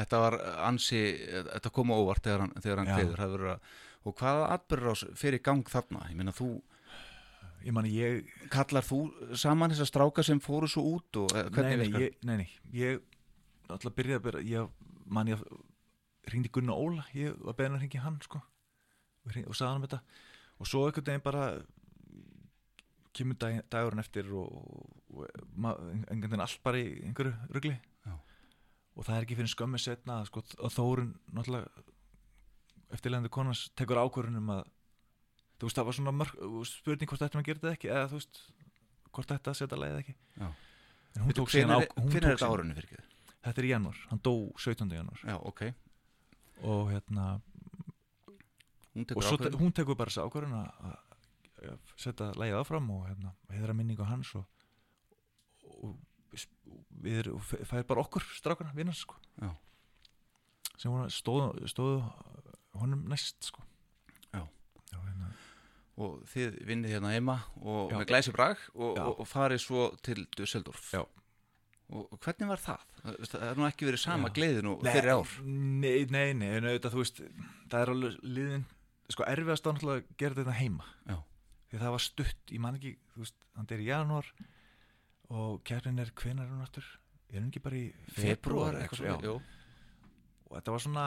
[0.00, 0.36] þetta var
[0.66, 1.02] ansi
[1.52, 3.46] þetta kom óvart þegar hann, þegar hann kveður.
[3.54, 3.70] Að,
[4.08, 6.06] og hvaða atbyrður fyrir gang þarna?
[6.10, 6.50] Ég meina þú,
[7.66, 9.02] ég man ég kallar þú
[9.38, 13.02] saman þessar stráka sem fóru svo út og hvernig nei, nei, nei, ég
[13.70, 14.70] alltaf byrjaði bara, ég
[15.10, 15.42] man ég
[16.30, 18.40] hringdi Gunnar Óla, ég var beðin að hringi hann sko
[19.26, 20.00] og, og sagði hann um þetta
[20.60, 21.44] og svo einhvern veginn bara
[23.16, 24.50] kemur dag, dagurinn eftir og,
[25.10, 27.72] og ma- einhvern veginn allt bara í einhverju rugli
[28.06, 28.12] Já.
[28.94, 31.86] og það er ekki fyrir skömmi setna sko, að Þórun náttúrulega
[32.94, 34.62] eftirlegandi konans tekur ákvörðun um að
[35.60, 36.38] þú veist það var svona mörg,
[36.70, 38.42] spurning hvort þetta maður gerði ekki eða þú veist
[39.10, 40.46] hvort þetta setja leið ekki Já.
[40.46, 43.06] en hún Veitu, tók síðan hvenær á- hún hvenær er þetta árunni fyrir ekki
[43.40, 44.90] Þetta er í janúar, hann dó 17.
[44.92, 45.60] janúar já, ok,
[46.68, 47.26] og hérna
[48.96, 50.96] og tekur svo te ákveðin hún tekur bara þess ákvörðun að
[52.00, 54.46] setja lægið áfram og hérna heiðra minningu hans og,
[55.84, 55.98] og
[56.30, 59.50] og fe- fær bara okkur strákuna vinnans sko Já.
[60.78, 62.02] sem voru stóðu, stóðu
[62.78, 63.62] honum næst sko
[64.32, 64.44] Já.
[64.92, 65.30] Já, hérna,
[66.00, 67.98] og þið vinnið hérna heima og Já.
[67.98, 71.02] með glæsi brag og, og, og farið svo til Dusseldorf Já.
[71.02, 72.86] og, og hvernig var það?
[73.26, 74.34] það er nú ekki verið sama Já.
[74.38, 77.22] gleðin og Nei, fyrir ár Nei, nei, nei, en auðvitað þú veist
[77.70, 78.68] það er alveg liðin
[79.10, 81.16] sko erfiðast að náttúrulega gera þetta heima Já.
[81.70, 84.30] því það var stutt, ég man ekki þú veist, hann er í janúar
[85.30, 86.86] og keppnin er, hvenær er hún aftur
[87.30, 87.86] er hún ekki bara í
[88.16, 89.18] februar eitthvað eitthvað svo, já.
[89.26, 90.08] já.
[90.48, 91.06] og þetta var svona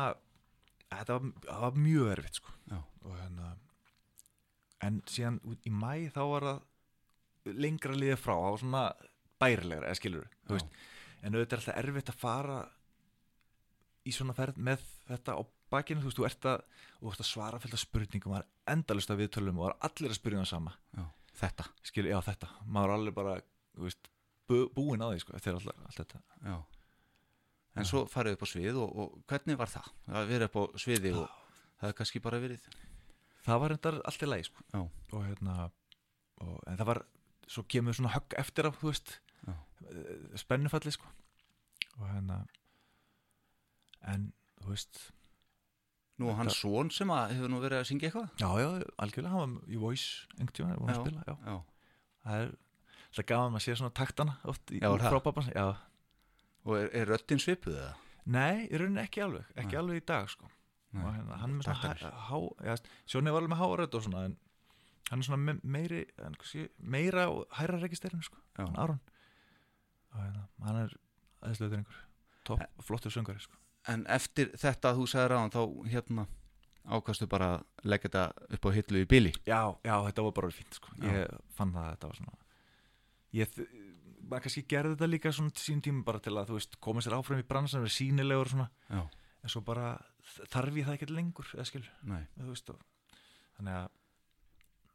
[0.94, 1.34] þetta var,
[1.66, 2.56] var mjög erfitt sko
[3.04, 3.54] og hérna
[4.84, 8.84] en síðan út í mæ þá var það lengra liðið frá, það var svona
[9.44, 12.58] bærilegra, eða skilur en auðvitað er alltaf erfitt að fara
[14.04, 15.42] í svona ferð með þetta á
[15.74, 16.64] bakinu, þú veist, þú ert að
[17.00, 20.14] þú ert að svara fylgta spurningum, það er endalist að viðtölum og það er allir
[20.14, 21.04] að spyrja um sama Já.
[21.42, 23.36] þetta skil, já þetta, maður er alveg bara
[23.74, 24.10] þú veist,
[24.50, 26.56] bú, búin á því sko, eftir allt, allt þetta já.
[27.74, 27.90] en Já.
[27.90, 29.92] svo farið upp á svið og, og hvernig var það?
[30.08, 31.40] það verið upp á sviði og
[31.82, 32.70] það er kannski bara verið
[33.44, 34.64] það var endar allt í lagi sko.
[34.72, 34.82] Já.
[34.84, 35.58] og hérna
[36.44, 37.04] og, en það var,
[37.52, 39.18] svo kemur svona högg eftir á, þú veist
[40.40, 41.10] spennufalli sko
[42.00, 42.40] og hérna
[44.10, 44.30] en,
[44.64, 45.02] þú veist
[46.22, 48.68] nú og hans son sem að hefur nú verið að syngja eitthvað já, já,
[49.02, 51.56] algjörlega, hann var í Voice einhvern tíma, var hann að spila, já já.
[52.28, 52.52] það er
[53.14, 55.08] alltaf gaman að sé svona taktana oft í, Já, það?
[55.10, 55.66] frá pappans já,
[56.66, 57.94] og er, er röddin svipuð eða?
[58.34, 59.80] Nei, í rauninni ekki alveg, ekki Nei.
[59.82, 60.50] alveg í dag sko
[60.94, 62.22] Nei, hérna, hann með svona taktarnir.
[62.30, 62.38] há,
[62.70, 62.76] já,
[63.10, 64.38] Sjóni var alveg með hárödd og svona en
[65.10, 68.68] hann er svona me meiri en, kannski, meira og hærra registerinu sko Já.
[68.68, 69.02] hann Aron
[70.14, 70.94] og hérna, hann er
[71.44, 72.00] aðeinslega einhver
[72.48, 73.58] topp, flottur söngari sko
[73.92, 76.28] En eftir þetta að þú sagði ráðan þá hérna
[76.84, 80.52] ákastu bara að leggja þetta upp á hillu í bíli Já, já, þetta var bara
[80.52, 80.94] fínt sko.
[81.04, 82.38] Ég fann það að þetta var svona
[83.34, 83.58] ég,
[84.24, 87.04] maður kannski gerði þetta líka svona til sín tíma bara til að þú veist koma
[87.04, 88.70] sér áfram í bransan, vera sínilegur svona.
[88.90, 89.02] Já,
[89.44, 89.94] en svo bara
[90.54, 91.84] þarf ég það ekki lengur eða skil,
[92.48, 92.84] veist og,
[93.58, 93.90] þannig að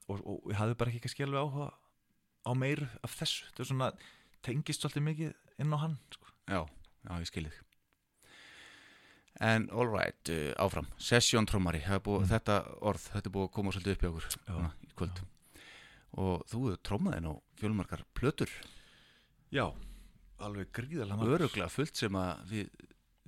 [0.09, 1.71] og, og ég hafði bara ekki kannski alveg áhuga
[2.49, 3.49] á meiru af þessu.
[3.51, 3.91] Þetta er svona,
[4.47, 6.33] tengist svolítið mikið inn á hann sko.
[6.49, 7.59] já, já, ég skilið
[9.41, 10.87] En all right, uh, áfram.
[10.99, 12.31] Session trommari, búið, Mm.
[12.33, 15.21] þetta orð þetta er búið að koma svolítið upp í okkur Já, svona, í kvöld.
[16.19, 18.51] Og þú trommaðin á fjölmarkar plötur.
[19.53, 19.67] Já,
[20.41, 21.39] alveg gríðarlega margar.
[21.39, 22.71] öruglega fullt sem að við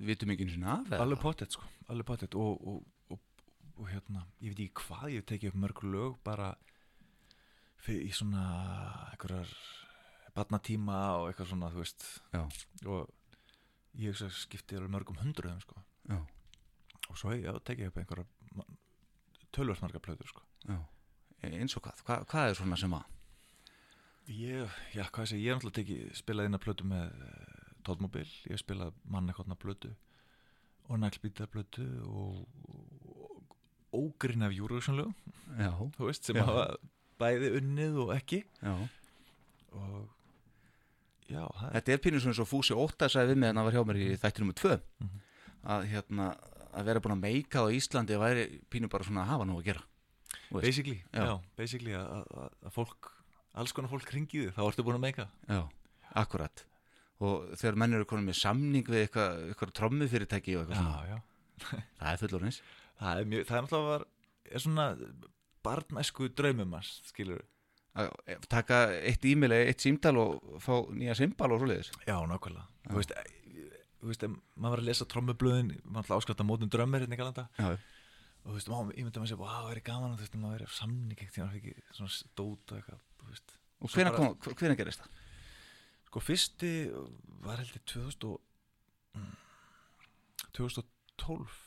[0.01, 0.99] vitum ekki einu sinni af eða?
[1.05, 2.35] alveg pottet sko, alveg pottet.
[2.35, 3.19] Og, og, og,
[3.77, 6.55] og hérna, ég veit ekki hvað ég tekið upp mörg lög bara
[7.87, 8.43] í svona
[9.13, 9.47] einhverjar
[10.35, 12.05] barnatíma og eitthvað svona, þú veist.
[12.33, 12.43] Já.
[12.85, 13.09] og
[13.99, 15.79] ég skipti alveg mörgum hundruðum sko
[16.09, 16.17] Já,
[17.09, 18.27] og svo já, tekið upp einhverjar
[19.51, 20.43] tölvarsmarga plöður sko.
[21.41, 23.09] E- eins og hvað, hvað, hvað er svona sem að?
[24.31, 27.67] Ég, já, hvað ég segi, ég er náttúrulega tekið spilað inn að plötu með uh,
[27.87, 29.89] Tóðmobil, ég hef spilað mannekotna plötu
[30.87, 33.55] og naglbítar plötu og, og
[33.97, 35.15] ógrin af júruvísanlögum
[35.57, 36.45] Já, þú veist, sem Já.
[36.47, 36.65] hafa
[37.21, 38.43] bæði unnið og ekki.
[38.61, 38.75] Já.
[39.77, 39.97] Og
[41.29, 43.75] já, það Þetta er pínur svona svo Fúsi Ótta sagði við mig en það var
[43.77, 44.77] hjá mér í þættinum um tvö.
[45.03, 45.19] Mhm.
[45.63, 46.31] Að hérna
[46.71, 49.65] að vera búin að meika á Íslandi væri pínur bara svona að hafa nú að
[49.71, 49.83] gera
[50.51, 51.23] basically, Já.
[51.27, 53.09] já, basically að, að, að fólk,
[53.59, 55.25] alls konar fólk ringi þig, þá ertu búin að meika.
[55.47, 55.61] Já,
[56.21, 56.63] akkurat.
[57.23, 61.17] Og þegar menn eru konum með samning við eitthvað, eitthvað trommufyrirtæki og eitthvað svona, já,
[61.99, 62.61] það er fullorins
[63.01, 64.05] það er mjög, það er náttúrulega var,
[64.51, 64.85] er svona
[65.65, 67.43] barnæsku draumum hans, skilur
[68.01, 68.11] að
[68.51, 71.91] taka eitt e-mail eða eitt símtal og fá nýja symbal og svoleiðis.
[72.07, 72.91] Já, nákvæmlega, Já.
[72.93, 73.25] þú veist e-
[74.09, 74.25] veist,
[74.55, 77.69] maður var að lesa trommublöðin maður áskvæmt að mótum drömmir hérna í galanda Já,
[78.41, 80.37] og þú veist, maður, ég myndi að maður segja, wow, það er gaman þú veist,
[80.41, 85.19] maður verið samning ekkert maður fikk svona stót og eitthvað, og hvenær gerist það?
[86.11, 86.71] Sko fyrsti
[87.45, 88.41] var heldur 2000 og,
[89.15, 89.35] mm,
[90.57, 91.59] 2012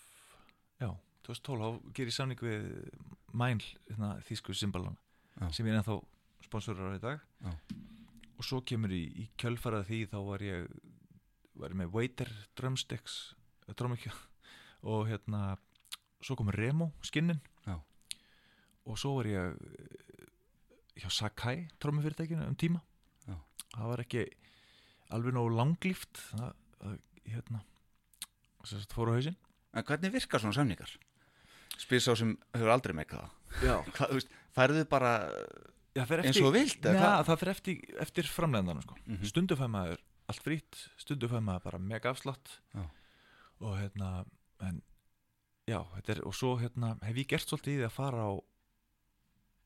[0.83, 0.91] Já,
[1.25, 2.67] 2012 þá ger ég samning við
[3.35, 4.99] Mæl, hérna, þýsku symbalana
[5.41, 5.49] Já.
[5.51, 5.97] sem ég er ennþá
[6.45, 7.55] sponsorar á í dag Já.
[8.37, 10.69] og svo kemur í, í kjölfarað því þá var ég
[11.61, 13.35] var ég með Waiter drumsticks
[13.79, 14.13] drömmikja
[14.85, 15.57] og hérna
[16.25, 17.79] svo kom Remo skinnin Já.
[18.85, 20.27] og svo var ég eh,
[21.03, 22.83] hjá Sakai trommufyrirtækinu um tíma
[23.29, 23.39] Já.
[23.77, 24.27] það var ekki
[25.15, 26.99] alveg nógu langlíft það, það
[27.35, 27.65] hérna
[28.93, 29.41] fór á hausinn
[29.75, 30.91] En hvernig virkar svona samningar?
[31.83, 33.25] Spyr sá sem hefur aldrei meikað
[33.59, 35.17] það færðu bara
[35.95, 37.25] já fer eins og vilt, eða Nei, hvað?
[37.29, 38.97] það fer eftir, eftir framlegðanum sko.
[39.07, 39.25] Mhm.
[39.31, 42.59] stundu fær maður allt frýtt stundu fær maður bara mega afslátt.
[42.75, 42.85] Já.
[43.65, 44.09] og hérna
[44.61, 44.83] en,
[45.69, 48.33] já, þetta er, og svo hérna hef ég gert svolítið í því að fara á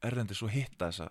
[0.09, 1.09] erlendis og hitta þessa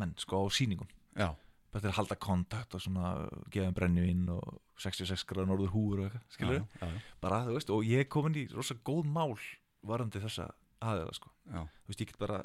[0.00, 0.88] menn sko á sýningum.
[1.14, 1.28] Já,
[1.70, 3.12] bara til að halda kontakt og svona
[3.52, 6.64] gefa þeim brennivinn og 66 gráður norður húur og eitthvað, skilur
[7.22, 9.36] bara, þú veist, og ég er komin í rosa góð mál
[9.86, 10.48] varandi þessa
[10.82, 11.30] aðeila, sko.
[11.52, 12.40] Þú veist, ég get bara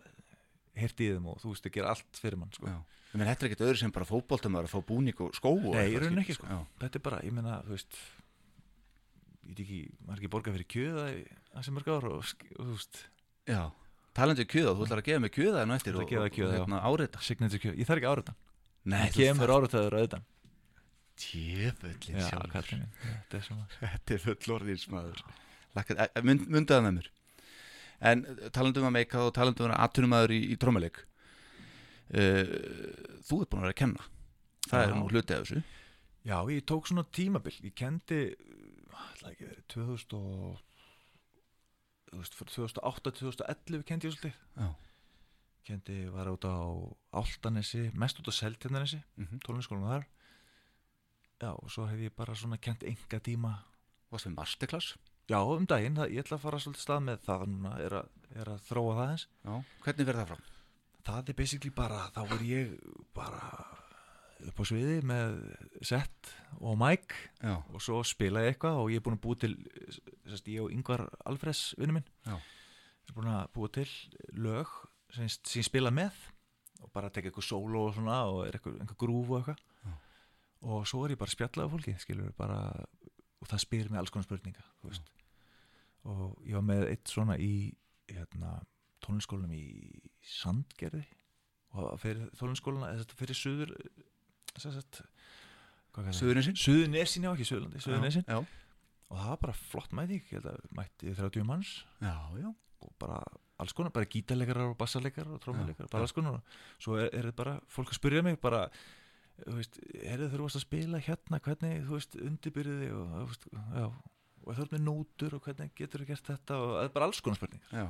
[0.84, 2.69] heyrt í þeim og þú veist, ég ger allt fyrir mann, sko.
[2.69, 5.73] Ég menn, þetta er ekkert öðru sem bara fótboltum að fá búning og skó og
[5.75, 6.47] Nei, rauninni skil- ekki, sko.
[6.49, 7.99] Já, þetta er bara, ég meina, þú veist
[9.49, 11.05] ég veit ekki, maður ekki borgað fyrir kjöða
[11.55, 12.99] þessi mörg ár og, og þú veist,
[13.49, 13.61] já.
[14.19, 16.25] Talandi um kjöða, þú ætlar að gefa mig kjöða en eftir að og, og, og
[16.27, 18.09] hérna kjöða, ég þarf ekki
[18.89, 19.49] Nei, það kemur
[22.30, 22.51] sjálfur.
[22.53, 25.23] kallinn minn, þetta er fullorðins maður.
[25.75, 27.09] Lakka, mynd, Mundaða með mér
[28.00, 31.02] En eh, talandi um að meika og talandi um að vera atvinnumæður í, í trómuleik
[32.16, 32.54] uh,
[33.28, 34.08] Þú ert búin að vera að kenna.
[34.70, 34.95] Það er Já.
[34.95, 35.64] nú hluti af þessu.
[36.30, 38.20] Já, ég tók svona tímabil, ég kendi
[39.20, 40.60] ætla ekki verið 2000 og
[42.10, 44.38] þú veist, fyrir 2008-2011 kendi ég svolítið.
[44.56, 44.70] Já,
[45.70, 46.58] kendi, var út á
[47.20, 49.41] Áltanesi, mest út á Seltjarnanesi mm -hmm.
[49.45, 50.06] tónlinsskólanum þar.
[51.39, 53.64] Já, og svo hef ég bara svona kent enga tíma.
[54.12, 54.97] Varst við masterclass
[55.30, 58.07] já, um daginn, það, ég ætla að fara svolítið stað með það núna, er að,
[58.36, 59.53] er að þróa það eins Já,
[59.86, 60.47] hvernig verður það fram?
[61.09, 62.73] það er basically bara, þá er ég
[63.17, 63.43] bara
[64.49, 65.34] upp á sviði með
[65.84, 69.39] set og mic Já, og svo spila ég eitthvað og ég er búin að búa
[69.41, 69.55] til
[70.30, 72.38] sérst, ég og Yngvar Alfreds vinnu minn Já.
[72.38, 73.88] er búin að búa til
[74.38, 74.71] lög
[75.15, 76.15] sem, ég spila með
[76.80, 79.95] og bara teka eitthvað solo og svona og er eitthvað, eitthvað grúf og eitthvað Já.
[80.71, 82.59] og svo er ég bara að spjalla af fólki skilur bara
[83.39, 85.11] og það spyr mig alls konar spurninga þú veist
[86.08, 87.54] og ég var með eitt svona í
[88.10, 88.60] hérna,
[89.04, 89.66] tónliskólanum í
[90.39, 91.04] Sandgerði.
[91.78, 93.76] Og fyrir tónliskólana eða þetta fyrir það?
[96.16, 96.58] Suðurnesin?
[96.58, 98.26] Suðurnesin, já ekki Suðurlandi, Suðurnesin.
[98.30, 98.39] Já,
[99.10, 101.72] og það var bara flott mæting, ég held að mætti 30 manns.
[102.02, 102.50] Já, já,
[102.86, 103.20] og bara
[103.60, 106.39] alls konar, bara gítarleikarar og bassarleikarar og trómuleikarar, bara alls konar.
[106.39, 108.62] Og svo er, er þetta bara, fólk að spyrja mig bara,
[109.41, 113.50] þú veist, er þið þurfast að spila hérna, hvernig, þú veist, undirbyrðið og, þú veist,
[113.52, 113.89] já
[114.45, 117.07] og þú ert með nótur og hvernig getur þú gert þetta og það er bara
[117.09, 117.73] alls konar spurningar.
[117.73, 117.87] Já.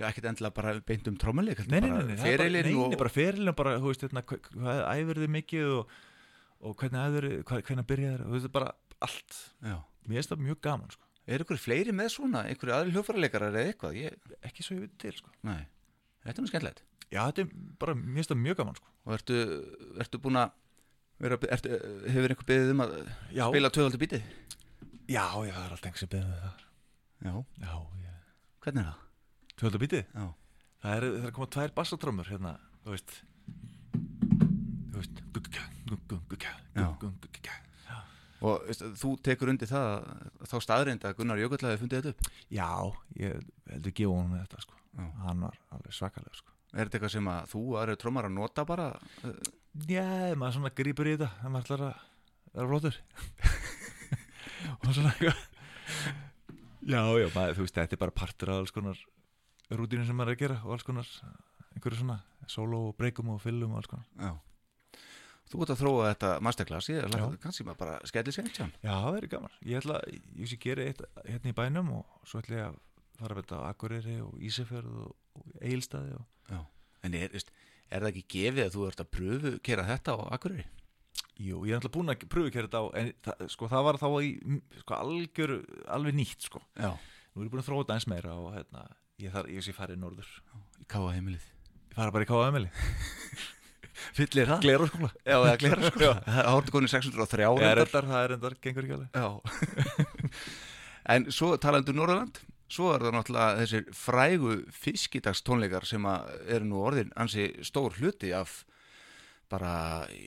[0.00, 3.12] Já, ekkert endilega bara beint um trommuleik Nei, nei, nei, það er bara, og bara
[3.12, 5.92] ferilin bara, þú veist, hérna, hva- hvað æfir þið mikið og,
[6.64, 8.70] og hvernig æfir þið, hvernig byrjaðir og þú veist, bara
[9.04, 9.36] allt.
[9.60, 9.76] Já.
[10.08, 13.68] Mér finnst það mjög gaman, sko, Er ykkur fleiri með svona, ykkur aðri hljófarleikarar eða
[13.70, 13.98] eitthvað?
[14.00, 14.16] Ég,
[14.48, 15.30] ekki svo ég veit til, sko.
[15.46, 15.60] Nei,
[16.24, 16.82] þetta er nú skemmtilegt.
[17.12, 18.90] Já, þetta er bara, mér finnst það mjög gaman, sko.
[19.06, 19.36] Og ertu,
[20.02, 20.50] ertu búin að
[21.22, 22.96] hefur einhver beðið um að
[23.36, 24.26] já, spila tvöðaldi bítið?
[25.12, 26.62] Já, já, það er alltaf einhver sem beðið það.
[27.22, 28.14] Já, já, ég
[28.64, 29.02] hvernig er það?
[29.62, 30.04] Tvöldabítið?
[30.16, 30.26] Já,
[30.82, 32.52] Það er, það er að koma tvær bassatrómur hérna,
[32.82, 33.12] þú veist.
[34.90, 35.20] Þú veist
[36.72, 37.98] Já.
[38.42, 42.10] og veist, þú tekur undir það að- þá staðreind að Gunnar Jökull hafi fundið þetta
[42.10, 42.22] upp?
[42.50, 42.70] Já,
[43.22, 44.74] ég heldur gefa honum þetta sko.
[44.98, 45.06] Já.
[45.22, 46.50] Hann var alveg svakalega sko.
[46.74, 48.88] Er þetta eitthvað sem að þú og aðri trómar að nota bara?
[49.24, 49.38] uh,
[49.86, 51.94] Já, maður svona grípur í þetta þegar maður ætlar að
[52.52, 52.96] vera flottur
[54.70, 55.48] og svona eitthvað
[56.82, 58.98] Já, já, maður, þú veist, þetta er bara partur af alls konar
[59.70, 61.10] rútinu sem maður er að gera og alls konar
[61.76, 62.16] einhverju svona
[62.50, 64.32] solo og breykum og fyllum og alls konar Já
[65.52, 67.18] Þú ert að þróa þetta masterclass ég Já.
[67.28, 69.56] er kannski maður bara skellir sér Já, það verður gaman.
[69.68, 69.98] Ég ætla,
[70.38, 72.78] ég sé gera eitt hérna í bænum og svo ætla ég að
[73.18, 76.60] fara með þetta á Akureyri og Ísafjörð og, og Eilstaði og Já
[77.02, 80.64] En er, er það ekki gefið að þú ert að pröfu kera þetta á Akureyri?
[81.40, 83.98] Jú, ég er alltaf búin að pröfu kæra þetta á en það, sko, það var
[84.02, 84.28] þá í
[84.82, 85.54] sko, algjör,
[85.96, 86.60] alveg nýtt sko.
[86.76, 86.92] Já
[87.32, 88.82] Nú er ég búin að þróa þetta eins meira og hérna,
[89.22, 90.28] ég, þar, ég sé farið norður.
[90.82, 91.46] Í káa heimilið
[91.92, 92.66] Ég fara bara í KML.
[94.16, 94.60] Fyllir það?
[94.64, 95.10] Glera skóla.
[95.24, 97.76] Já, það glera sko Það ártu konið 603 Já, reyndar.
[97.80, 99.10] reyndar, það er reyndar, gengur ekki alveg.
[99.16, 99.28] Já
[101.12, 102.40] En svo talandu Norðurland
[102.72, 108.62] Svo er það náttúrulega þessir frægu fiskidagstónleikar sem eru nú orðin ansi stór hluti af
[109.52, 109.72] bara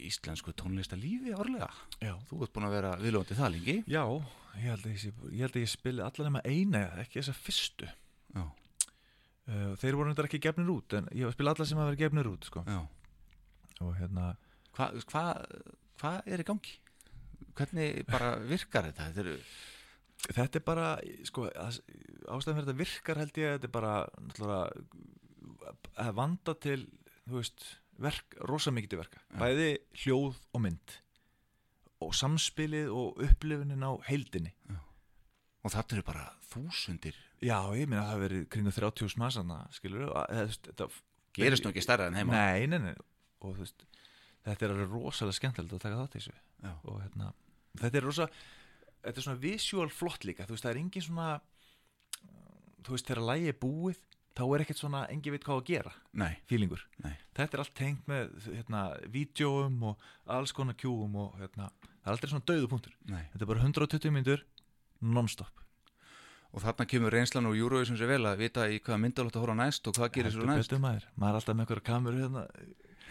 [0.06, 1.70] íslensku tónlistalífi árlega.
[2.04, 2.14] Já.
[2.30, 3.76] Þú ert búin að vera viðlóðandi það lengi.
[3.90, 4.04] Já,
[4.62, 5.06] ég held að ég,
[5.40, 7.90] ég, að ég spili allan nema eina, ekki þessa fyrstu.
[8.36, 8.46] Já,
[9.46, 12.26] Uh, þeir voru reyndar ekki gefnir út, en ég spila alla sem hafa verið gefnir
[12.32, 12.64] út, sko.
[12.66, 12.80] já.
[13.86, 14.32] Og hérna,
[14.74, 15.22] Hvað hva,
[16.02, 16.72] hva er í gangi?
[17.54, 19.06] Hvernig bara virkar þetta?
[19.12, 19.36] Þetta eru,
[20.40, 20.88] Þetta er bara,
[21.30, 21.78] sko, að-
[22.26, 23.94] ástæðan fyrir þetta virkar held ég, þetta er bara
[24.26, 26.80] náttúrulega að vanda til,
[27.30, 27.68] þú veist,
[28.02, 29.22] verk, rosa mikið til verka.
[29.32, 29.40] Já.
[29.42, 29.70] Bæði
[30.04, 30.96] hljóð og mynd
[32.06, 34.52] og samspilið og upplifunin á heildinni.
[35.66, 37.16] og þetta eru bara þúsundir.
[37.42, 40.90] Já, ég meina að það verið kringu 30 smasana, skilur þetta
[41.36, 42.36] Gerist nú ekki stærra en heima.
[42.36, 42.94] Nei, nei, nei,
[43.44, 43.84] og þú veist,
[44.46, 46.36] þetta er alveg rosalega skemmtilegt að taka þátt í þessu.
[46.64, 46.72] Já.
[46.88, 47.32] Og hérna,
[47.82, 48.28] þetta er rosa,
[49.02, 51.30] þetta er svona visual flott líka, þú veist, það er engin svona,
[52.86, 54.02] þú veist, þegar lægi er búið,
[54.36, 56.82] þá er ekkert svona, engin veit hvað að gera, Nei, fílingur.
[57.04, 57.14] Nei.
[57.38, 58.82] Þetta er allt tengt með, hérna,
[59.14, 61.70] vídjóum og alls konar kjúum og, hérna,
[62.04, 62.96] það er aldrei svona döðu punktur.
[63.08, 63.24] nei.
[63.34, 64.44] Þetta er bara 120 myndur,
[65.02, 65.62] non-stop.
[66.56, 69.56] Og þarna kemur reynslan og Eurovision sér vel að vita í hvaða myndalótt að horfa
[69.60, 70.70] næst og hvað gerir svo næst.
[70.70, 72.44] betur maður, maður er alltaf með einhverja kameru hérna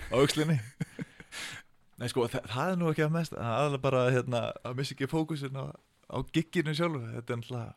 [0.08, 0.56] á aukslinni
[2.00, 5.10] Nei sko, það, það er nú ekki að mest aðalega bara hérna, að missa ekki
[5.12, 5.64] fókusin á,
[6.10, 7.68] á gigginu sjálfu þetta er náttúrulega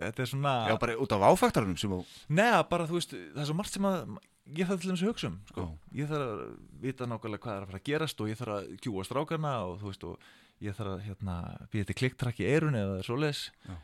[0.00, 2.00] þetta er svona Já, bara út af áfaktarunum sem þú...
[2.40, 4.14] neða bara þú veist, það er svo margt sem að
[4.56, 5.66] ég þarf til þess að hugsa um sko.
[5.94, 6.40] Ég þarf að
[6.82, 9.76] vita nákvæmlega hvað er að fara að gerast og ég þarf að kjúa strákarna og
[9.82, 10.30] þú veist og
[10.64, 11.36] ég þarf að hérna,
[11.72, 13.76] býða til klikktrakk í eirunni eða svoleiðis Já.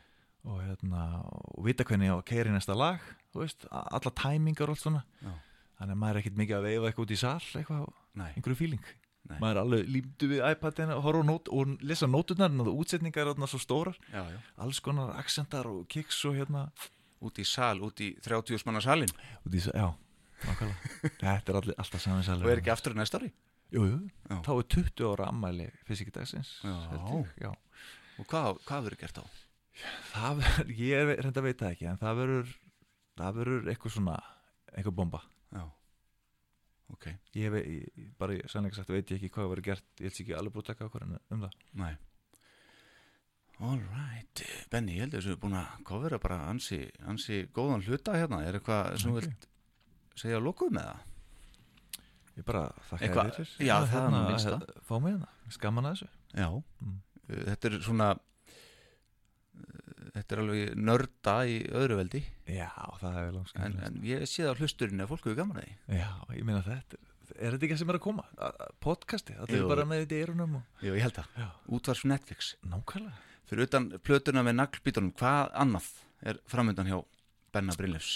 [0.47, 3.03] og hérna og vita hvernig ég á að keira í næsta lag
[3.33, 5.33] þú veist, alla tæmingar og allt svona Já.
[5.79, 8.59] þannig að maður er ekkert mikið að veifa eitthvað út í sal eitthvað, Nei, einhverju
[8.59, 8.91] fíling
[9.27, 9.39] Nei.
[9.43, 13.59] maður alveg límdu við iPadina og nót og lesa nóturnar en það útsetningar er svo
[13.59, 14.37] stórar já, já.
[14.63, 16.69] alls konar aksentar og kicks og hérna
[17.17, 19.09] Út í sal, út í 30 manna salin.
[19.41, 19.87] út í, já,
[20.45, 23.31] nákvæmlega þetta er allir, alltaf saman sal Og er ekki aftur næsta ári.
[23.73, 23.97] jú, jú,
[24.29, 24.37] Já.
[24.45, 26.51] þá er 20 ára ammæli fysikdagsins.
[26.63, 29.25] Og hvað, hvað verður gert á?
[30.13, 32.53] það verður, ég er reynda að veita ekki en það verður
[33.17, 34.15] það verður eitthvað svona
[34.73, 35.21] eitthvað bomba
[36.87, 36.93] Já.
[36.95, 37.07] Ok.
[37.35, 37.63] ég, vei,
[37.99, 40.63] ég bara sannleika sagt veit ég ekki hvað verður gert ég held ekki alveg búið
[40.63, 41.93] að taka okkur um það Nei.
[43.57, 44.41] All right.
[44.71, 48.43] Benni, ég held að þessu er búin að kofera bara ansi, ansi góðan hluta hérna.
[48.45, 49.47] Er eitthvað sem þú vilt
[50.17, 51.05] segja að lokuð með það?
[52.37, 55.89] ég bara þakka þér fyrir já, að, það er hérna, að fá mig hérna, skaman
[55.89, 56.47] að þessu Já.
[56.83, 56.97] Mm.
[57.27, 58.09] Uh, Þetta er svona
[60.17, 62.23] Þetta er alveg nörda í öðru veldi.
[62.49, 65.61] Já, það er langt en, en ég sé það á hlusturinn að fólk hefur gaman
[65.61, 65.99] að því.
[65.99, 67.03] Já, ég meina þetta
[67.35, 68.23] Er þetta ekki það sem er að koma?
[68.81, 69.67] Podcasti, allir Jú.
[69.69, 70.69] bara með þetta í eyrunum og...
[70.79, 71.33] Já, ég held það.
[71.41, 72.51] Já, Útvarf Netflix.
[72.71, 73.25] Nákvæmlega.
[73.47, 75.89] Fyrir utan plötuna með naglbítunum Hvað annað
[76.31, 76.97] er framöndan hjá
[77.55, 78.13] Benna Brynlefs?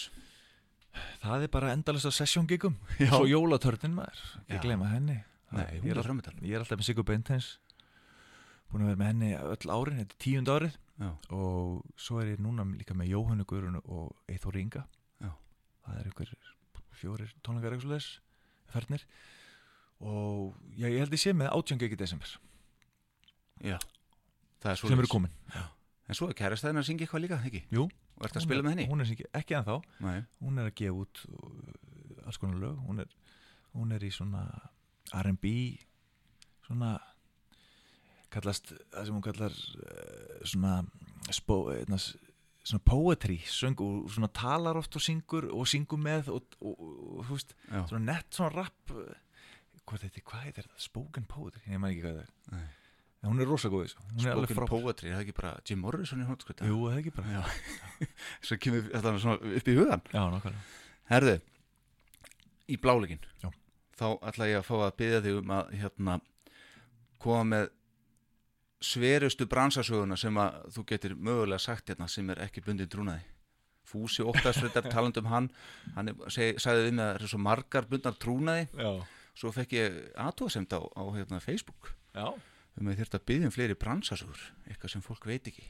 [1.21, 2.79] Það er bara endalist á sessjóngigum.
[3.03, 5.19] Svo jólatörnin maður, ekki gleyma henni.
[5.51, 7.57] Nei, ég, er er ég er alltaf með Sigur Beinteins
[8.71, 10.77] Búin að vera með henni öll árin Þetta er tíund árið.
[11.01, 14.85] Já, Og svo er ég núna líka með Jóhannu Guðrun og Eithor Inga.
[15.19, 15.31] Já.
[15.85, 16.33] Það er einhver
[17.01, 18.09] fjórir tónleikar eitthvað leis
[18.69, 19.03] Fernir
[20.01, 22.31] Og já, ég held ég sé með átjöngi ekki desember.
[23.61, 23.77] Já.
[24.61, 25.33] Það er svo Sem eru komin.
[26.09, 27.61] En svo er kærastæðin að syngja eitthvað líka, ekki?
[27.73, 27.85] Jú.
[28.17, 28.87] Og ert að spila með henni?
[28.89, 29.77] Hún er ekki, ekki ennþá.
[30.03, 32.81] Nei, Hún er að gefa út uh, alls konar lög.
[32.87, 33.13] Hún er,
[33.77, 34.43] hún er í svona
[35.21, 35.53] R&B
[36.65, 36.91] Svona
[38.33, 40.75] kallast, það sem hún kallar uh, svona
[41.33, 41.57] spó,
[42.61, 47.25] svona poetry söng og svona talar oft og syngur og syngur með og, og, og,
[47.27, 49.09] þú veist, já, svona nett svona rap uh,
[49.87, 50.83] hvað þetta, hvað heitir þetta?
[50.85, 52.69] Spoken poetry, ég maður ekki hvað það er.
[53.21, 55.37] En hún er rosa góð í þessu, hún er alveg Spoken poetry, er það ekki
[55.37, 56.69] bara Jim Morrison í hóndskvita?
[56.69, 57.41] Jú, það er ekki bara.
[58.47, 60.63] Svo kemur þetta svona upp í hugan Já, nákvæmlega.
[61.11, 61.35] Herðu,
[62.71, 63.51] í bláleikin Já.
[63.99, 66.17] Þá ætla ég að fá að byggja þig um að hérna
[67.21, 67.69] koma með
[68.81, 73.23] sverustu bransasöguna sem að þú getur mögulega sagt hérna sem er ekki bundin trúnaði.
[73.87, 75.49] Fúsi óttasfriðar taland um hann
[75.95, 78.67] hann seg, sagði við mig að það er svo margar bundnar trúnaði.
[78.77, 78.91] Já,
[79.41, 81.93] svo fekk ég aðtóðsemt á, á hérna, Facebook.
[82.15, 82.27] Já,
[82.79, 85.67] um að þurft að byggja um fleiri bransasögur eitthvað sem fólk veit ekki.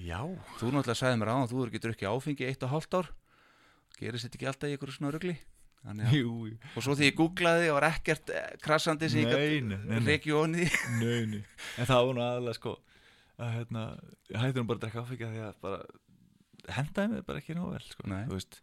[0.00, 0.20] Já.
[0.56, 3.10] Þú náttúrulega sagði mér á að þú getur ekki áfengi eitt og hálft ár.
[3.98, 5.34] Gerist þetta ekki alltaf í einhverju svona rugli
[5.82, 6.56] Þannig að, Jú, jú.
[6.78, 9.32] og svo því ég googlaði og var ekkert eh, krassandi sem ég
[11.00, 11.40] Nei, nei.
[11.82, 12.74] En það var nú aðalega sko
[13.42, 13.82] að hérna,
[14.30, 15.80] ég hætti nú bara að drekka áfengi af því að bara
[16.76, 18.06] hendaði mér bara ekki nóg vel sko.
[18.12, 18.20] Nei.
[18.28, 18.60] Þú veist,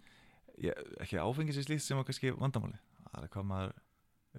[0.64, 3.76] ég, ekki áfengi sem slíkt sem var kannski vandamáli það er hvað maður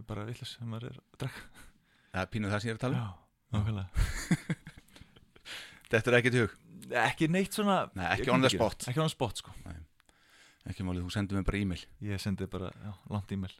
[0.00, 1.66] er bara villus sem maður er að drekka
[2.10, 3.88] Það er pínuð það sem ég er að tala um nákvæmlega
[5.90, 6.52] Þetta er ekkert hug,
[7.04, 8.86] Ekki neitt svona Nei, ekki on the spot.
[8.88, 9.52] Ekki on the spot sko
[10.68, 11.84] ekki málið, þú sendir mér bara e-mail.
[12.04, 13.56] Ég sendi bara, já, langt e-mail.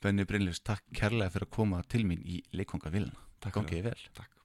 [0.00, 3.98] Benni Brynlefs, takk kærlega fyrir að koma til mín í leikongavillina Gangið vel.
[4.16, 4.39] Takk